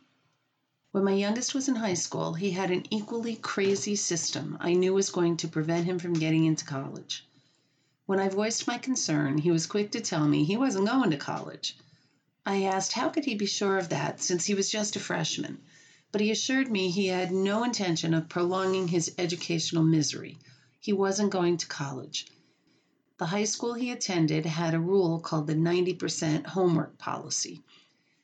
When 0.90 1.04
my 1.04 1.12
youngest 1.12 1.54
was 1.54 1.68
in 1.68 1.76
high 1.76 1.94
school, 1.94 2.34
he 2.34 2.50
had 2.50 2.72
an 2.72 2.84
equally 2.90 3.36
crazy 3.36 3.94
system 3.94 4.56
I 4.58 4.72
knew 4.72 4.92
was 4.92 5.10
going 5.10 5.36
to 5.36 5.48
prevent 5.48 5.86
him 5.86 6.00
from 6.00 6.14
getting 6.14 6.46
into 6.46 6.64
college. 6.64 7.24
When 8.06 8.18
I 8.18 8.28
voiced 8.28 8.66
my 8.66 8.76
concern, 8.76 9.38
he 9.38 9.52
was 9.52 9.66
quick 9.66 9.92
to 9.92 10.00
tell 10.00 10.26
me 10.26 10.42
he 10.42 10.56
wasn't 10.56 10.86
going 10.88 11.12
to 11.12 11.16
college. 11.16 11.76
I 12.44 12.64
asked 12.64 12.92
how 12.92 13.08
could 13.08 13.24
he 13.24 13.36
be 13.36 13.46
sure 13.46 13.78
of 13.78 13.90
that 13.90 14.20
since 14.20 14.44
he 14.46 14.54
was 14.54 14.68
just 14.68 14.96
a 14.96 15.00
freshman, 15.00 15.58
but 16.10 16.20
he 16.20 16.32
assured 16.32 16.68
me 16.72 16.90
he 16.90 17.06
had 17.06 17.30
no 17.30 17.62
intention 17.62 18.14
of 18.14 18.28
prolonging 18.28 18.88
his 18.88 19.14
educational 19.16 19.84
misery. 19.84 20.36
He 20.80 20.92
wasn't 20.92 21.30
going 21.30 21.58
to 21.58 21.66
college. 21.68 22.26
The 23.18 23.26
high 23.26 23.44
school 23.44 23.74
he 23.74 23.90
attended 23.90 24.46
had 24.46 24.74
a 24.74 24.78
rule 24.78 25.18
called 25.18 25.48
the 25.48 25.54
90% 25.56 26.46
homework 26.46 26.98
policy. 26.98 27.64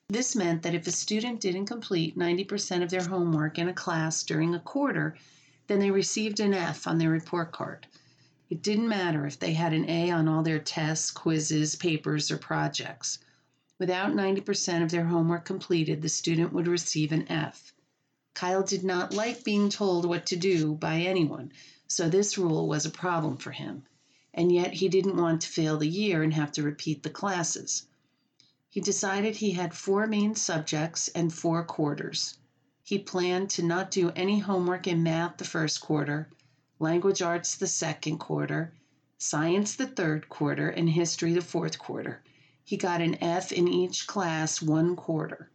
This 0.09 0.37
meant 0.37 0.63
that 0.63 0.75
if 0.75 0.87
a 0.87 0.93
student 0.93 1.41
didn't 1.41 1.67
complete 1.67 2.17
90% 2.17 2.81
of 2.81 2.91
their 2.91 3.03
homework 3.03 3.59
in 3.59 3.69
a 3.69 3.73
class 3.73 4.23
during 4.23 4.55
a 4.55 4.61
quarter, 4.61 5.17
then 5.67 5.81
they 5.81 5.91
received 5.91 6.39
an 6.39 6.55
F 6.55 6.87
on 6.87 6.99
their 6.99 7.11
report 7.11 7.51
card. 7.51 7.89
It 8.49 8.63
didn't 8.63 8.87
matter 8.87 9.27
if 9.27 9.37
they 9.37 9.55
had 9.55 9.73
an 9.73 9.91
A 9.91 10.13
on 10.13 10.29
all 10.29 10.45
their 10.45 10.61
tests, 10.61 11.11
quizzes, 11.11 11.75
papers, 11.75 12.31
or 12.31 12.39
projects. 12.39 13.19
Without 13.81 14.13
90% 14.13 14.85
of 14.85 14.93
their 14.93 15.07
homework 15.07 15.45
completed, 15.45 16.03
the 16.03 16.09
student 16.09 16.53
would 16.53 16.69
receive 16.69 17.11
an 17.11 17.27
F. 17.29 17.73
Kyle 18.35 18.63
did 18.63 18.85
not 18.85 19.13
like 19.13 19.43
being 19.43 19.71
told 19.71 20.05
what 20.05 20.27
to 20.27 20.37
do 20.37 20.77
by 20.77 21.01
anyone, 21.01 21.51
so 21.89 22.09
this 22.09 22.39
rule 22.39 22.69
was 22.69 22.87
a 22.87 22.91
problem 22.91 23.37
for 23.39 23.51
him. 23.51 23.83
And 24.37 24.51
yet 24.51 24.75
he 24.75 24.89
didn't 24.89 25.17
want 25.17 25.43
to 25.43 25.49
fail 25.49 25.79
the 25.79 25.89
year 25.89 26.25
and 26.25 26.35
have 26.35 26.51
to 26.53 26.63
repeat 26.65 27.05
the 27.05 27.09
classes. 27.11 27.87
He 28.69 28.81
decided 28.81 29.37
he 29.37 29.53
had 29.53 29.73
four 29.73 30.09
main 30.09 30.35
subjects 30.35 31.07
and 31.15 31.33
four 31.33 31.63
quarters. 31.63 32.39
He 32.83 32.99
planned 32.99 33.49
to 33.51 33.63
not 33.63 33.93
do 33.93 34.11
any 34.11 34.41
homework 34.41 34.89
in 34.89 35.05
math 35.05 35.37
the 35.37 35.45
first 35.45 35.81
quarter, 35.81 36.29
language 36.81 37.23
arts 37.23 37.55
the 37.55 37.69
second 37.69 38.19
quarter, 38.19 38.75
science 39.19 39.77
the 39.77 39.87
third 39.87 40.29
quarter, 40.29 40.69
and 40.69 40.91
history 40.91 41.33
the 41.33 41.41
fourth 41.41 41.79
quarter. 41.79 42.21
He 42.65 42.77
got 42.77 43.01
an 43.01 43.15
F 43.23 43.53
in 43.53 43.69
each 43.69 44.09
class 44.09 44.61
one 44.61 44.97
quarter. 44.97 45.49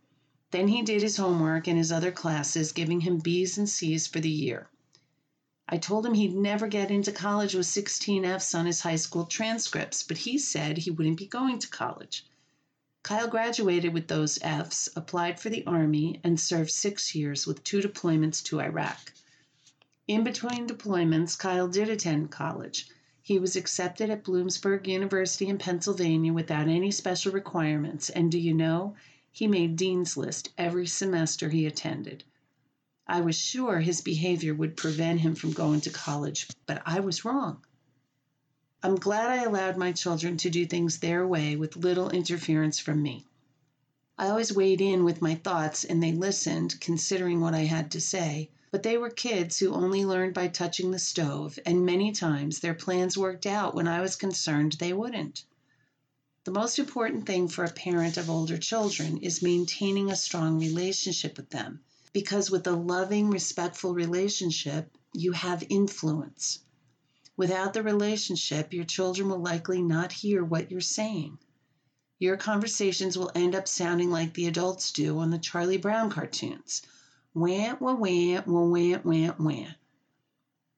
Then 0.52 0.70
he 0.70 0.84
did 0.84 1.02
his 1.02 1.18
homework 1.18 1.68
in 1.68 1.76
his 1.76 1.92
other 1.92 2.14
classes, 2.14 2.72
giving 2.72 3.02
him 3.02 3.20
B's 3.20 3.58
and 3.58 3.68
C's 3.68 4.08
for 4.08 4.22
the 4.22 4.30
year. 4.30 4.70
I 5.72 5.78
told 5.78 6.04
him 6.04 6.16
he'd 6.16 6.34
never 6.34 6.66
get 6.66 6.90
into 6.90 7.12
college 7.12 7.54
with 7.54 7.68
16 7.68 8.26
F's 8.26 8.56
on 8.56 8.66
his 8.66 8.82
high 8.82 8.96
school 8.96 9.26
transcripts, 9.26 10.02
but 10.02 10.18
he 10.18 10.40
said 10.40 10.80
he 10.80 10.90
wouldn't 10.90 11.20
be 11.20 11.28
going 11.28 11.60
to 11.60 11.70
college. 11.70 12.26
Kyle 13.04 13.28
graduated 13.28 13.94
with 13.94 14.08
those 14.08 14.40
F's, 14.42 14.90
applied 14.96 15.40
for 15.40 15.50
the 15.50 15.64
Army, 15.68 16.20
and 16.24 16.40
served 16.40 16.72
six 16.72 17.14
years 17.14 17.46
with 17.46 17.64
two 17.64 17.82
deployments 17.82 18.44
to 18.46 18.60
Iraq. 18.60 19.14
In 20.08 20.24
between 20.24 20.68
deployments, 20.68 21.38
Kyle 21.38 21.68
did 21.68 21.88
attend 21.88 22.32
college. 22.32 22.88
He 23.22 23.38
was 23.38 23.56
accepted 23.56 24.10
at 24.10 24.24
Bloomsburg 24.24 24.88
University 24.88 25.46
in 25.50 25.60
Pennsylvania 25.60 26.34
without 26.34 26.68
any 26.68 26.90
special 26.90 27.32
requirements, 27.32 28.10
and 28.10 28.32
do 28.32 28.40
you 28.40 28.56
know, 28.56 28.96
he 29.32 29.46
made 29.46 29.76
Dean's 29.76 30.18
List 30.18 30.50
every 30.58 30.88
semester 30.88 31.50
he 31.50 31.68
attended. 31.68 32.24
I 33.12 33.22
was 33.22 33.36
sure 33.36 33.80
his 33.80 34.02
behavior 34.02 34.54
would 34.54 34.78
prevent 34.78 35.22
him 35.22 35.34
from 35.34 35.52
going 35.52 35.82
to 35.82 35.90
college, 35.90 36.48
but 36.68 36.84
I 36.86 37.00
was 37.00 37.26
wrong. 37.26 37.66
I'm 38.84 38.98
glad 38.98 39.32
I 39.32 39.44
allowed 39.44 39.78
my 39.78 39.94
children 39.94 40.38
to 40.38 40.50
do 40.52 40.68
things 40.68 41.00
their 41.00 41.26
way 41.26 41.56
with 41.56 41.76
little 41.76 42.12
interference 42.12 42.78
from 42.78 43.02
me. 43.02 43.26
I 44.16 44.28
always 44.28 44.54
weighed 44.54 44.80
in 44.80 45.04
with 45.04 45.24
my 45.24 45.34
thoughts 45.34 45.84
and 45.84 46.04
they 46.04 46.12
listened, 46.12 46.80
considering 46.80 47.42
what 47.42 47.56
I 47.56 47.62
had 47.62 47.90
to 47.94 48.00
say, 48.00 48.52
but 48.70 48.84
they 48.84 48.96
were 48.96 49.10
kids 49.10 49.58
who 49.58 49.74
only 49.74 50.06
learned 50.06 50.36
by 50.36 50.48
touching 50.48 50.92
the 50.92 51.00
stove, 51.00 51.58
and 51.66 51.84
many 51.84 52.12
times 52.12 52.60
their 52.60 52.76
plans 52.76 53.18
worked 53.18 53.48
out 53.48 53.74
when 53.74 53.88
I 53.88 54.02
was 54.02 54.16
concerned 54.16 54.74
they 54.74 54.94
wouldn't. 54.94 55.46
The 56.44 56.52
most 56.52 56.78
important 56.78 57.26
thing 57.26 57.48
for 57.48 57.64
a 57.66 57.72
parent 57.72 58.18
of 58.18 58.30
older 58.30 58.60
children 58.60 59.18
is 59.18 59.42
maintaining 59.42 60.12
a 60.12 60.16
strong 60.16 60.60
relationship 60.60 61.38
with 61.38 61.50
them, 61.50 61.80
because 62.12 62.50
with 62.50 62.66
a 62.68 62.72
loving, 62.72 63.30
respectful 63.30 63.94
relationship, 63.94 64.92
you 65.14 65.32
have 65.32 65.64
influence. 65.70 66.60
Without 67.38 67.74
the 67.74 67.84
relationship, 67.84 68.74
your 68.74 68.84
children 68.84 69.30
will 69.30 69.42
likely 69.42 69.82
not 69.82 70.12
hear 70.12 70.44
what 70.44 70.72
you're 70.72 70.82
saying. 70.82 71.38
Your 72.18 72.36
conversations 72.36 73.18
will 73.18 73.32
end 73.34 73.56
up 73.56 73.68
sounding 73.68 74.12
like 74.12 74.34
the 74.34 74.48
adults 74.48 74.92
do 74.92 75.20
on 75.20 75.30
the 75.30 75.40
Charlie 75.40 75.78
Brown 75.78 76.10
cartoons. 76.10 76.82
Wah, 77.34 77.78
wah, 77.80 77.94
wah, 77.94 78.42
wah, 78.46 78.64
wah, 78.66 79.00
wah, 79.04 79.34
wah. 79.40 79.68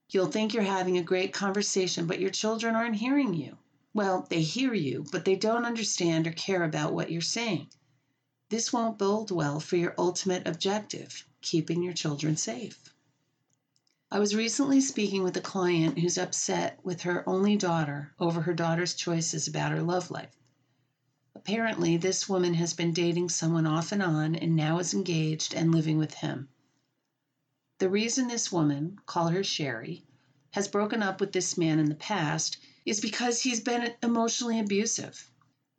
You'll 0.09 0.27
think 0.27 0.53
you're 0.53 0.63
having 0.63 0.97
a 0.97 1.03
great 1.03 1.33
conversation, 1.33 2.05
but 2.05 2.19
your 2.19 2.29
children 2.29 2.75
aren't 2.75 2.97
hearing 2.97 3.33
you. 3.33 3.57
Well, 3.93 4.27
they 4.29 4.41
hear 4.41 4.73
you, 4.73 5.05
but 5.11 5.25
they 5.25 5.35
don't 5.35 5.65
understand 5.65 6.27
or 6.27 6.31
care 6.31 6.63
about 6.63 6.93
what 6.93 7.09
you're 7.09 7.21
saying. 7.21 7.69
This 8.51 8.74
won't 8.74 8.98
bode 8.98 9.31
well 9.31 9.62
for 9.62 9.77
your 9.77 9.96
ultimate 9.98 10.46
objective, 10.46 11.25
keeping 11.39 11.81
your 11.81 11.93
children 11.93 12.36
safe. 12.36 12.93
I 14.12 14.20
was 14.20 14.36
recently 14.36 14.81
speaking 14.81 15.24
with 15.24 15.38
a 15.38 15.41
client 15.41 15.98
who's 15.98 16.17
upset 16.17 16.77
with 16.84 17.03
her 17.03 17.24
only 17.29 17.55
daughter 17.55 18.13
over 18.20 18.41
her 18.41 18.53
daughter's 18.53 18.93
choices 18.93 19.48
about 19.48 19.72
her 19.72 19.81
love 19.81 20.12
life. 20.12 20.36
Apparently, 21.34 21.96
this 21.96 22.27
woman 22.27 22.55
has 22.55 22.74
been 22.74 22.91
dating 22.91 23.29
someone 23.29 23.65
off 23.65 23.93
and 23.93 24.03
on 24.03 24.36
and 24.36 24.53
now 24.53 24.79
is 24.79 24.93
engaged 24.93 25.53
and 25.53 25.74
living 25.74 25.98
with 25.98 26.15
him. 26.15 26.50
The 27.77 27.88
reason 27.88 28.27
this 28.27 28.51
woman, 28.51 29.00
call 29.05 29.29
her 29.29 29.46
Sherry, 29.46 30.03
has 30.51 30.67
broken 30.67 31.01
up 31.01 31.22
with 31.22 31.31
this 31.31 31.58
man 31.58 31.79
in 31.79 31.88
the 31.88 31.96
past 31.96 32.58
is 32.86 33.00
because 33.00 33.43
he's 33.43 33.62
been 33.62 33.93
emotionally 34.03 34.60
abusive. 34.60 35.30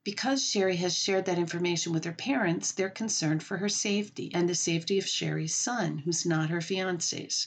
Because 0.04 0.44
Sherry 0.44 0.78
has 0.78 0.99
shared 0.99 1.26
that 1.26 1.38
information 1.38 1.92
with 1.92 2.02
her 2.02 2.12
parents, 2.12 2.73
they're 2.73 2.90
concerned 2.90 3.44
for 3.44 3.59
her 3.59 3.68
safety 3.68 4.32
and 4.35 4.49
the 4.49 4.54
safety 4.56 4.99
of 4.99 5.06
Sherry's 5.06 5.54
son, 5.54 5.99
who's 5.99 6.26
not 6.26 6.50
her 6.50 6.61
fiance's. 6.61 7.47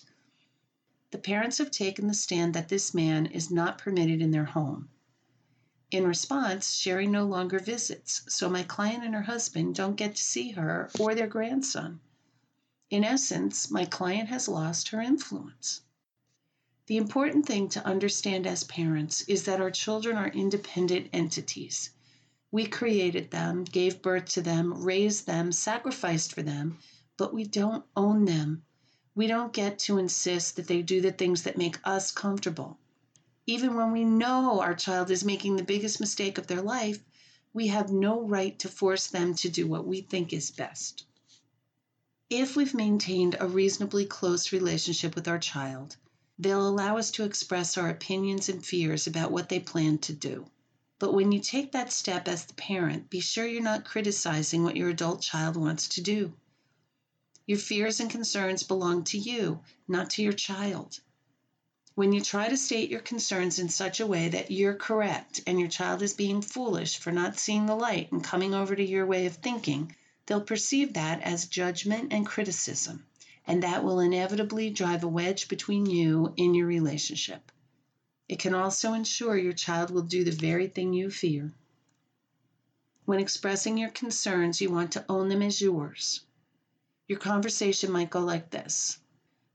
The 1.12 1.18
parents 1.18 1.58
have 1.58 1.70
taken 1.70 2.08
the 2.08 2.14
stand 2.14 2.54
that 2.54 2.70
this 2.70 2.94
man 2.94 3.26
is 3.26 3.52
not 3.52 3.78
permitted 3.78 4.22
in 4.22 4.32
their 4.32 4.46
home. 4.46 4.88
In 5.92 6.08
response, 6.08 6.74
Sherry 6.76 7.08
no 7.08 7.26
longer 7.26 7.60
visits, 7.60 8.22
so 8.30 8.50
my 8.50 8.64
client 8.64 9.04
and 9.04 9.14
her 9.14 9.24
husband 9.24 9.76
don't 9.76 9.98
get 9.98 10.16
to 10.16 10.24
see 10.24 10.52
her 10.52 10.90
or 10.98 11.14
their 11.14 11.28
grandson. 11.28 12.00
In 12.90 13.04
essence, 13.04 13.70
my 13.70 13.84
client 13.84 14.30
has 14.30 14.48
lost 14.48 14.88
her 14.90 15.02
influence. 15.02 15.82
The 16.88 16.96
important 16.96 17.46
thing 17.46 17.68
to 17.68 17.86
understand 17.86 18.48
as 18.48 18.64
parents 18.64 19.24
is 19.24 19.44
that 19.44 19.60
our 19.60 19.72
children 19.72 20.16
are 20.16 20.30
independent 20.30 21.10
entities. 21.12 21.90
We 22.52 22.68
created 22.68 23.32
them, 23.32 23.64
gave 23.64 24.02
birth 24.02 24.26
to 24.34 24.42
them, 24.42 24.84
raised 24.84 25.26
them, 25.26 25.52
sacrificed 25.52 26.34
for 26.34 26.44
them, 26.44 26.78
but 27.18 27.34
we 27.34 27.44
don't 27.44 27.86
own 27.96 28.26
them 28.26 28.64
we 29.16 29.28
don't 29.28 29.54
get 29.54 29.80
to 29.80 29.98
insist 29.98 30.58
that 30.58 30.68
they 30.68 30.82
do 30.82 31.00
the 31.00 31.12
things 31.12 31.44
that 31.44 31.58
make 31.58 31.78
us 31.86 32.12
comfortable. 32.12 32.78
Even 33.48 33.76
when 33.76 33.94
we 33.94 34.04
know 34.04 34.60
our 34.60 34.76
child 34.76 35.10
is 35.10 35.24
making 35.24 35.56
the 35.56 35.64
biggest 35.64 36.02
mistake 36.02 36.38
of 36.38 36.48
their 36.48 36.62
life, 36.62 37.00
we 37.54 37.68
have 37.68 37.90
no 37.90 38.22
right 38.22 38.60
to 38.60 38.68
force 38.68 39.08
them 39.08 39.34
to 39.36 39.48
do 39.48 39.68
what 39.68 39.88
we 39.88 40.02
think 40.02 40.34
is 40.34 40.52
best. 40.52 41.06
If 42.30 42.58
we've 42.58 42.74
maintained 42.74 43.38
a 43.40 43.48
reasonably 43.48 44.06
close 44.06 44.52
relationship 44.52 45.16
with 45.16 45.30
our 45.30 45.40
child, 45.40 45.96
they'll 46.38 46.68
allow 46.68 46.98
us 46.98 47.12
to 47.12 47.24
express 47.24 47.78
our 47.78 47.90
opinions 47.90 48.50
and 48.50 48.66
fears 48.66 49.08
about 49.08 49.32
what 49.32 49.48
they 49.48 49.62
plan 49.62 50.00
to 50.00 50.14
do. 50.14 50.46
But 50.98 51.14
when 51.14 51.34
you 51.34 51.42
take 51.42 51.74
that 51.74 51.92
step 51.92 52.28
as 52.28 52.46
the 52.46 52.54
parent, 52.54 53.10
be 53.10 53.20
sure 53.20 53.46
you're 53.46 53.62
not 53.62 53.84
criticizing 53.84 54.64
what 54.64 54.78
your 54.78 54.90
adult 54.90 55.22
child 55.22 55.58
wants 55.58 55.90
to 55.90 56.02
do. 56.02 56.34
Your 57.46 57.60
fears 57.60 58.00
and 58.00 58.10
concerns 58.10 58.64
belong 58.64 59.04
to 59.06 59.18
you, 59.18 59.60
not 59.90 60.10
to 60.12 60.24
your 60.24 60.34
child. 60.34 61.02
When 61.96 62.14
you 62.14 62.22
try 62.22 62.48
to 62.48 62.58
state 62.58 62.90
your 62.90 63.02
concerns 63.02 63.60
in 63.60 63.70
such 63.70 64.00
a 64.00 64.08
way 64.08 64.30
that 64.30 64.52
you're 64.52 64.74
correct 64.74 65.42
and 65.46 65.60
your 65.60 65.70
child 65.70 66.02
is 66.02 66.14
being 66.14 66.42
foolish 66.42 66.98
for 66.98 67.12
not 67.12 67.38
seeing 67.40 67.66
the 67.66 67.76
light 67.76 68.12
and 68.12 68.24
coming 68.24 68.54
over 68.54 68.76
to 68.76 68.84
your 68.84 69.06
way 69.06 69.26
of 69.26 69.36
thinking, 69.36 69.96
they'll 70.26 70.42
perceive 70.42 70.94
that 70.94 71.22
as 71.22 71.46
judgment 71.46 72.12
and 72.12 72.26
criticism, 72.26 73.06
and 73.46 73.64
that 73.64 73.84
will 73.84 74.00
inevitably 74.00 74.70
drive 74.70 75.04
a 75.04 75.08
wedge 75.08 75.50
between 75.50 75.86
you 75.86 76.34
in 76.38 76.54
your 76.54 76.68
relationship. 76.68 77.52
It 78.28 78.40
can 78.40 78.56
also 78.56 78.94
ensure 78.94 79.38
your 79.38 79.54
child 79.54 79.92
will 79.92 80.02
do 80.02 80.24
the 80.24 80.32
very 80.32 80.68
thing 80.68 80.94
you 80.94 81.12
fear. 81.12 81.54
When 83.06 83.20
expressing 83.20 83.78
your 83.78 83.92
concerns, 83.92 84.62
you 84.62 84.72
want 84.72 84.94
to 84.94 85.06
own 85.08 85.30
them 85.30 85.44
as 85.44 85.62
yours. 85.62 86.22
Your 87.08 87.20
conversation 87.20 87.92
might 87.92 88.10
go 88.10 88.22
like 88.22 88.50
this 88.50 88.98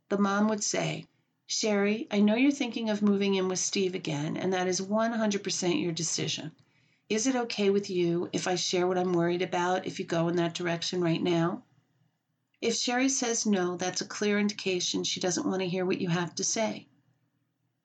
The 0.09 0.19
mom 0.19 0.47
would 0.47 0.63
say, 0.63 1.09
Sherry, 1.49 2.07
I 2.13 2.21
know 2.21 2.37
you're 2.37 2.53
thinking 2.53 2.91
of 2.91 3.03
moving 3.03 3.35
in 3.35 3.49
with 3.49 3.59
Steve 3.59 3.97
again, 3.97 4.37
and 4.37 4.53
that 4.53 4.69
is 4.69 4.81
100% 4.81 5.83
your 5.83 5.91
decision. 5.91 6.53
Is 7.09 7.27
it 7.27 7.35
okay 7.35 7.71
with 7.71 7.91
you 7.91 8.31
if 8.33 8.47
I 8.47 8.55
share 8.55 8.87
what 8.87 8.99
I'm 8.99 9.15
worried 9.15 9.43
about 9.43 9.85
if 9.85 9.99
you 9.99 10.05
go 10.05 10.29
in 10.29 10.37
that 10.37 10.55
direction 10.55 11.03
right 11.03 11.21
now? 11.21 11.65
If 12.61 12.77
Sherry 12.77 13.09
says 13.09 13.47
no, 13.47 13.77
that's 13.77 14.01
a 14.01 14.07
clear 14.07 14.39
indication 14.39 15.03
she 15.03 15.19
doesn't 15.19 15.45
want 15.45 15.61
to 15.61 15.69
hear 15.69 15.85
what 15.85 16.01
you 16.01 16.09
have 16.09 16.37
to 16.37 16.45
say. 16.45 16.87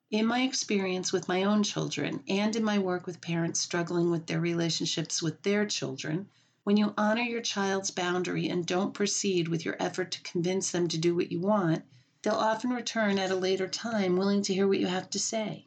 In 0.08 0.24
my 0.24 0.42
experience 0.42 1.12
with 1.12 1.26
my 1.26 1.42
own 1.42 1.64
children 1.64 2.22
and 2.28 2.54
in 2.54 2.62
my 2.62 2.78
work 2.78 3.08
with 3.08 3.20
parents 3.20 3.58
struggling 3.58 4.08
with 4.08 4.26
their 4.28 4.38
relationships 4.40 5.20
with 5.20 5.42
their 5.42 5.66
children, 5.66 6.28
when 6.62 6.76
you 6.76 6.94
honor 6.96 7.22
your 7.22 7.40
child's 7.40 7.90
boundary 7.90 8.48
and 8.48 8.64
don't 8.64 8.94
proceed 8.94 9.48
with 9.48 9.64
your 9.64 9.74
effort 9.82 10.12
to 10.12 10.22
convince 10.22 10.70
them 10.70 10.86
to 10.86 10.96
do 10.96 11.16
what 11.16 11.32
you 11.32 11.40
want, 11.40 11.84
they'll 12.22 12.34
often 12.34 12.70
return 12.70 13.18
at 13.18 13.32
a 13.32 13.34
later 13.34 13.66
time 13.66 14.16
willing 14.16 14.42
to 14.42 14.54
hear 14.54 14.68
what 14.68 14.78
you 14.78 14.86
have 14.86 15.10
to 15.10 15.18
say. 15.18 15.66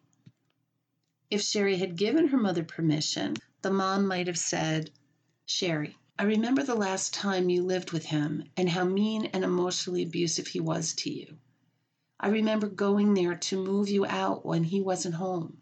If 1.29 1.41
Sherry 1.41 1.75
had 1.75 1.97
given 1.97 2.29
her 2.29 2.37
mother 2.37 2.63
permission, 2.63 3.35
the 3.61 3.71
mom 3.71 4.07
might 4.07 4.27
have 4.27 4.39
said, 4.39 4.89
Sherry, 5.45 5.97
I 6.17 6.23
remember 6.23 6.63
the 6.63 6.75
last 6.75 7.13
time 7.13 7.49
you 7.49 7.61
lived 7.61 7.91
with 7.91 8.05
him 8.05 8.45
and 8.55 8.69
how 8.69 8.85
mean 8.85 9.25
and 9.25 9.43
emotionally 9.43 10.03
abusive 10.03 10.47
he 10.47 10.61
was 10.61 10.93
to 10.93 11.11
you. 11.11 11.37
I 12.21 12.27
remember 12.27 12.67
going 12.67 13.13
there 13.13 13.35
to 13.35 13.63
move 13.63 13.87
you 13.87 14.05
out 14.05 14.45
when 14.45 14.65
he 14.65 14.81
wasn't 14.81 15.15
home. 15.15 15.61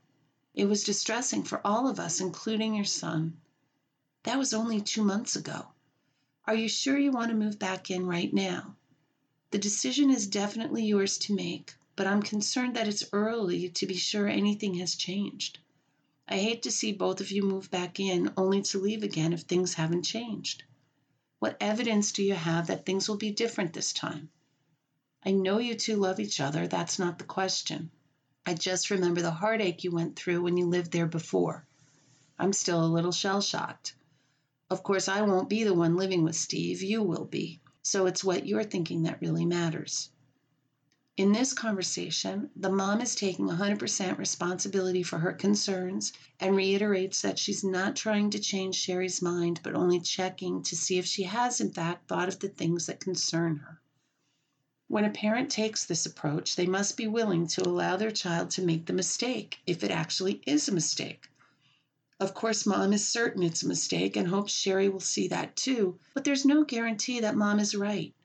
It 0.55 0.65
was 0.65 0.83
distressing 0.83 1.43
for 1.43 1.61
all 1.63 1.87
of 1.87 1.99
us, 1.99 2.19
including 2.19 2.73
your 2.73 2.83
son. 2.83 3.39
That 4.23 4.39
was 4.39 4.55
only 4.55 4.81
two 4.81 5.03
months 5.03 5.35
ago. 5.35 5.67
Are 6.45 6.55
you 6.55 6.67
sure 6.67 6.97
you 6.97 7.11
want 7.11 7.29
to 7.29 7.37
move 7.37 7.59
back 7.59 7.91
in 7.91 8.07
right 8.07 8.33
now? 8.33 8.75
The 9.51 9.59
decision 9.59 10.09
is 10.09 10.25
definitely 10.25 10.83
yours 10.83 11.19
to 11.19 11.35
make, 11.35 11.75
but 11.95 12.07
I'm 12.07 12.23
concerned 12.23 12.75
that 12.75 12.87
it's 12.87 13.05
early 13.13 13.69
to 13.69 13.85
be 13.85 13.95
sure 13.95 14.27
anything 14.27 14.73
has 14.75 14.95
changed. 14.95 15.59
I 16.27 16.39
hate 16.39 16.63
to 16.63 16.71
see 16.71 16.91
both 16.91 17.21
of 17.21 17.29
you 17.29 17.43
move 17.43 17.69
back 17.69 17.99
in 17.99 18.33
only 18.35 18.63
to 18.63 18.79
leave 18.79 19.03
again 19.03 19.31
if 19.31 19.41
things 19.41 19.75
haven't 19.75 20.03
changed. 20.03 20.63
What 21.37 21.55
evidence 21.61 22.11
do 22.11 22.23
you 22.23 22.33
have 22.33 22.65
that 22.65 22.83
things 22.83 23.07
will 23.07 23.17
be 23.17 23.29
different 23.29 23.73
this 23.73 23.93
time? 23.93 24.31
I 25.25 25.31
know 25.31 25.57
you 25.57 25.75
two 25.75 25.95
love 25.95 26.19
each 26.19 26.39
other, 26.39 26.67
that's 26.67 26.99
not 26.99 27.17
the 27.17 27.23
question. 27.23 27.91
I 28.45 28.53
just 28.53 28.91
remember 28.91 29.21
the 29.21 29.31
heartache 29.31 29.83
you 29.83 29.91
went 29.91 30.15
through 30.15 30.41
when 30.41 30.57
you 30.57 30.67
lived 30.67 30.91
there 30.91 31.07
before. 31.07 31.65
I'm 32.39 32.53
still 32.53 32.85
a 32.85 32.85
little 32.85 33.11
shell 33.11 33.41
shocked. 33.41 33.95
Of 34.69 34.83
course, 34.83 35.07
I 35.07 35.21
won't 35.21 35.49
be 35.49 35.63
the 35.63 35.73
one 35.73 35.95
living 35.95 36.23
with 36.23 36.35
Steve, 36.35 36.83
you 36.83 37.01
will 37.01 37.25
be. 37.25 37.61
So 37.81 38.05
it's 38.05 38.23
what 38.23 38.45
you're 38.45 38.63
thinking 38.63 39.03
that 39.03 39.21
really 39.21 39.45
matters. 39.45 40.09
In 41.17 41.31
this 41.31 41.51
conversation, 41.51 42.51
the 42.55 42.69
mom 42.69 43.01
is 43.01 43.15
taking 43.15 43.47
100% 43.47 44.19
responsibility 44.19 45.01
for 45.01 45.17
her 45.17 45.33
concerns 45.33 46.13
and 46.39 46.55
reiterates 46.55 47.23
that 47.23 47.39
she's 47.39 47.63
not 47.63 47.95
trying 47.95 48.29
to 48.29 48.39
change 48.39 48.75
Sherry's 48.75 49.19
mind, 49.19 49.61
but 49.63 49.73
only 49.73 49.99
checking 49.99 50.61
to 50.61 50.75
see 50.75 50.99
if 50.99 51.07
she 51.07 51.23
has, 51.23 51.59
in 51.59 51.71
fact, 51.71 52.07
thought 52.07 52.27
of 52.27 52.37
the 52.37 52.49
things 52.49 52.85
that 52.85 52.99
concern 52.99 53.55
her. 53.55 53.81
When 54.89 55.03
a 55.03 55.09
parent 55.09 55.51
takes 55.51 55.83
this 55.83 56.05
approach, 56.05 56.55
they 56.55 56.65
must 56.65 56.95
be 56.95 57.07
willing 57.07 57.45
to 57.47 57.67
allow 57.67 57.97
their 57.97 58.09
child 58.09 58.51
to 58.51 58.61
make 58.61 58.85
the 58.85 58.93
mistake 58.93 59.59
if 59.67 59.83
it 59.83 59.91
actually 59.91 60.41
is 60.47 60.69
a 60.69 60.73
mistake. 60.73 61.29
Of 62.21 62.33
course, 62.33 62.65
mom 62.65 62.93
is 62.93 63.05
certain 63.05 63.43
it's 63.43 63.63
a 63.63 63.67
mistake 63.67 64.15
and 64.15 64.29
hopes 64.29 64.53
Sherry 64.53 64.87
will 64.87 65.01
see 65.01 65.27
that 65.27 65.57
too, 65.57 65.99
but 66.13 66.23
there's 66.23 66.45
no 66.45 66.63
guarantee 66.63 67.19
that 67.19 67.35
mom 67.35 67.59
is 67.59 67.75
right. 67.75 68.15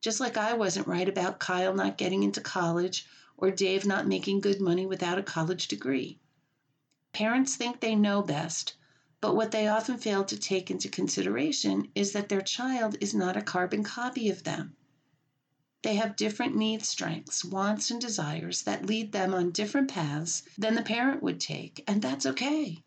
Just 0.00 0.20
like 0.20 0.36
I 0.36 0.54
wasn't 0.54 0.86
right 0.86 1.08
about 1.08 1.40
Kyle 1.40 1.74
not 1.74 1.98
getting 1.98 2.22
into 2.22 2.40
college 2.40 3.06
or 3.36 3.50
Dave 3.50 3.84
not 3.84 4.06
making 4.06 4.40
good 4.40 4.60
money 4.60 4.86
without 4.86 5.18
a 5.18 5.22
college 5.24 5.66
degree. 5.66 6.20
Parents 7.12 7.56
think 7.56 7.80
they 7.80 7.96
know 7.96 8.22
best, 8.22 8.74
but 9.20 9.34
what 9.34 9.50
they 9.50 9.66
often 9.66 9.98
fail 9.98 10.22
to 10.26 10.38
take 10.38 10.70
into 10.70 10.88
consideration 10.88 11.90
is 11.96 12.12
that 12.12 12.28
their 12.28 12.40
child 12.40 12.96
is 13.00 13.14
not 13.14 13.36
a 13.36 13.42
carbon 13.42 13.82
copy 13.82 14.30
of 14.30 14.44
them. 14.44 14.76
They 15.84 15.96
have 15.96 16.16
different 16.16 16.56
needs, 16.56 16.88
strengths, 16.88 17.44
wants, 17.44 17.90
and 17.90 18.00
desires 18.00 18.62
that 18.62 18.86
lead 18.86 19.12
them 19.12 19.34
on 19.34 19.50
different 19.50 19.90
paths 19.90 20.42
than 20.56 20.76
the 20.76 20.82
parent 20.82 21.22
would 21.22 21.38
take, 21.38 21.84
and 21.86 22.00
that's 22.00 22.24
okay. 22.24 22.82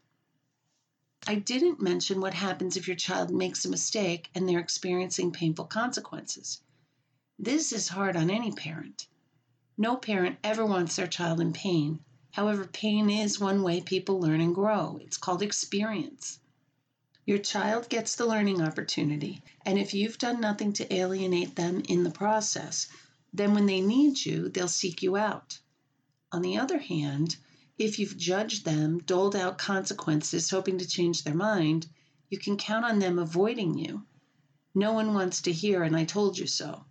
I 1.27 1.35
didn't 1.35 1.79
mention 1.79 2.19
what 2.19 2.33
happens 2.33 2.75
if 2.75 2.87
your 2.87 2.95
child 2.95 3.29
makes 3.29 3.63
a 3.63 3.69
mistake 3.69 4.31
and 4.33 4.49
they're 4.49 4.57
experiencing 4.57 5.31
painful 5.31 5.65
consequences. 5.65 6.61
This 7.37 7.71
is 7.71 7.89
hard 7.89 8.15
on 8.15 8.31
any 8.31 8.51
parent. 8.51 9.05
No 9.77 9.95
parent 9.95 10.39
ever 10.43 10.65
wants 10.65 10.95
their 10.95 11.05
child 11.05 11.39
in 11.39 11.53
pain. 11.53 11.99
However, 12.31 12.65
pain 12.65 13.11
is 13.11 13.39
one 13.39 13.61
way 13.61 13.79
people 13.79 14.19
learn 14.19 14.41
and 14.41 14.55
grow. 14.55 14.97
It's 15.03 15.17
called 15.17 15.43
experience. 15.43 16.39
Your 17.27 17.39
child 17.39 17.89
gets 17.89 18.15
the 18.15 18.25
learning 18.25 18.61
opportunity, 18.61 19.43
and 19.65 19.77
if 19.77 19.93
you've 19.93 20.17
done 20.17 20.39
nothing 20.39 20.71
to 20.71 20.95
alienate 20.95 21.57
them 21.57 21.81
in 21.89 22.03
the 22.03 22.09
process, 22.09 22.87
then 23.33 23.53
when 23.53 23.65
they 23.65 23.81
need 23.81 24.25
you, 24.25 24.47
they'll 24.47 24.69
seek 24.69 25.03
you 25.03 25.17
out. 25.17 25.59
On 26.31 26.41
the 26.41 26.55
other 26.55 26.77
hand, 26.77 27.35
if 27.77 27.99
you've 27.99 28.15
judged 28.15 28.63
them, 28.63 28.99
doled 28.99 29.35
out 29.35 29.57
consequences, 29.57 30.49
hoping 30.49 30.77
to 30.77 30.87
change 30.87 31.25
their 31.25 31.33
mind, 31.33 31.87
you 32.29 32.37
can 32.37 32.55
count 32.55 32.85
on 32.85 32.99
them 32.99 33.19
avoiding 33.19 33.77
you. 33.77 34.05
No 34.73 34.93
one 34.93 35.13
wants 35.13 35.41
to 35.41 35.51
hear, 35.51 35.83
and 35.83 35.97
I 35.97 36.05
told 36.05 36.37
you 36.37 36.47
so. 36.47 36.85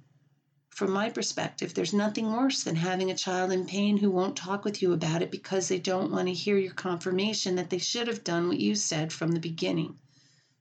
From 0.69 0.91
my 0.91 1.09
perspective, 1.09 1.73
there's 1.73 1.95
nothing 1.95 2.31
worse 2.31 2.63
than 2.63 2.77
having 2.77 3.11
a 3.11 3.17
child 3.17 3.53
in 3.53 3.65
pain 3.65 3.97
who 3.97 4.11
won't 4.11 4.37
talk 4.37 4.67
with 4.67 4.83
you 4.83 4.93
about 4.93 5.23
it 5.23 5.31
because 5.31 5.69
they 5.69 5.79
don't 5.79 6.13
want 6.13 6.29
to 6.29 6.35
hear 6.35 6.59
your 6.59 6.75
confirmation 6.75 7.55
that 7.55 7.71
they 7.71 7.79
should 7.79 8.07
have 8.07 8.23
done 8.23 8.49
what 8.49 8.61
you 8.61 8.75
said 8.75 9.15
from 9.15 9.33
the 9.33 9.41
beginning. 9.41 9.99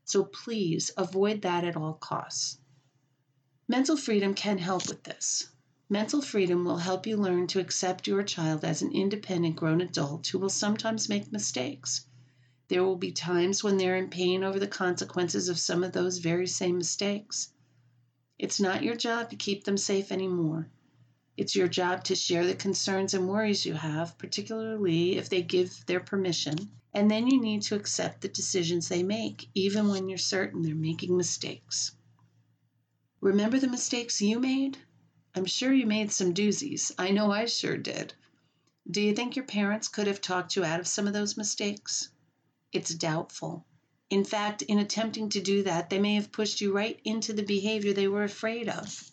So 0.07 0.23
please 0.23 0.91
avoid 0.95 1.41
that 1.41 1.63
at 1.63 1.75
all 1.75 1.93
costs. 1.93 2.59
Mental 3.67 3.97
freedom 3.97 4.35
can 4.35 4.59
help 4.59 4.87
with 4.87 5.03
this. 5.03 5.49
Mental 5.89 6.21
freedom 6.21 6.63
will 6.63 6.77
help 6.77 7.07
you 7.07 7.17
learn 7.17 7.47
to 7.47 7.59
accept 7.59 8.05
your 8.05 8.21
child 8.21 8.63
as 8.63 8.83
an 8.83 8.91
independent 8.91 9.55
grown 9.55 9.81
adult 9.81 10.27
who 10.27 10.37
will 10.37 10.49
sometimes 10.49 11.09
make 11.09 11.31
mistakes. 11.31 12.05
There 12.67 12.83
will 12.83 12.97
be 12.97 13.11
times 13.11 13.63
when 13.63 13.77
they're 13.77 13.95
in 13.95 14.09
pain 14.09 14.43
over 14.43 14.59
the 14.59 14.67
consequences 14.67 15.49
of 15.49 15.59
some 15.59 15.83
of 15.83 15.91
those 15.91 16.19
very 16.19 16.47
same 16.47 16.77
mistakes. 16.77 17.49
It's 18.37 18.59
not 18.59 18.83
your 18.83 18.95
job 18.95 19.31
to 19.31 19.35
keep 19.35 19.63
them 19.63 19.77
safe 19.77 20.11
anymore. 20.11 20.69
It's 21.35 21.55
your 21.55 21.67
job 21.67 22.03
to 22.05 22.15
share 22.15 22.45
the 22.45 22.53
concerns 22.53 23.15
and 23.15 23.27
worries 23.27 23.65
you 23.65 23.73
have, 23.73 24.17
particularly 24.19 25.17
if 25.17 25.29
they 25.29 25.41
give 25.41 25.83
their 25.87 25.99
permission, 25.99 26.71
and 26.95 27.11
then 27.11 27.27
you 27.27 27.41
need 27.41 27.61
to 27.61 27.75
accept 27.75 28.21
the 28.21 28.29
decisions 28.29 28.87
they 28.87 29.03
make, 29.03 29.49
even 29.53 29.89
when 29.89 30.07
you're 30.07 30.17
certain 30.17 30.61
they're 30.61 30.73
making 30.73 31.17
mistakes. 31.17 31.91
Remember 33.19 33.59
the 33.59 33.67
mistakes 33.67 34.21
you 34.21 34.39
made? 34.39 34.77
I'm 35.35 35.43
sure 35.43 35.73
you 35.73 35.85
made 35.85 36.13
some 36.13 36.33
doozies. 36.33 36.93
I 36.97 37.11
know 37.11 37.31
I 37.31 37.47
sure 37.47 37.75
did. 37.75 38.13
Do 38.89 39.01
you 39.01 39.13
think 39.13 39.35
your 39.35 39.43
parents 39.43 39.89
could 39.89 40.07
have 40.07 40.21
talked 40.21 40.55
you 40.55 40.63
out 40.63 40.79
of 40.79 40.87
some 40.87 41.05
of 41.05 41.13
those 41.13 41.35
mistakes? 41.35 42.11
It's 42.71 42.95
doubtful. 42.95 43.65
In 44.09 44.23
fact, 44.23 44.61
in 44.61 44.79
attempting 44.79 45.27
to 45.31 45.41
do 45.41 45.63
that, 45.63 45.89
they 45.89 45.99
may 45.99 46.15
have 46.15 46.31
pushed 46.31 46.61
you 46.61 46.71
right 46.71 46.97
into 47.03 47.33
the 47.33 47.43
behavior 47.43 47.91
they 47.91 48.07
were 48.07 48.23
afraid 48.23 48.69
of. 48.69 49.11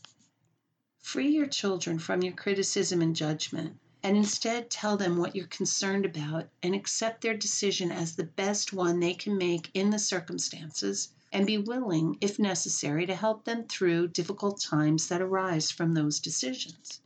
Free 1.00 1.30
your 1.30 1.48
children 1.48 1.98
from 1.98 2.22
your 2.22 2.34
criticism 2.34 3.02
and 3.02 3.16
judgment 3.16 3.80
and 4.04 4.16
instead 4.16 4.68
tell 4.68 4.96
them 4.96 5.16
what 5.16 5.36
you're 5.36 5.46
concerned 5.46 6.04
about 6.04 6.48
and 6.62 6.74
accept 6.74 7.20
their 7.20 7.36
decision 7.36 7.92
as 7.92 8.16
the 8.16 8.24
best 8.24 8.72
one 8.72 8.98
they 8.98 9.14
can 9.14 9.38
make 9.38 9.70
in 9.74 9.90
the 9.90 9.98
circumstances 9.98 11.10
and 11.30 11.46
be 11.46 11.56
willing, 11.56 12.18
if 12.20 12.38
necessary, 12.38 13.06
to 13.06 13.14
help 13.14 13.44
them 13.44 13.64
through 13.64 14.08
difficult 14.08 14.60
times 14.60 15.06
that 15.06 15.22
arise 15.22 15.70
from 15.70 15.94
those 15.94 16.20
decisions. 16.20 17.00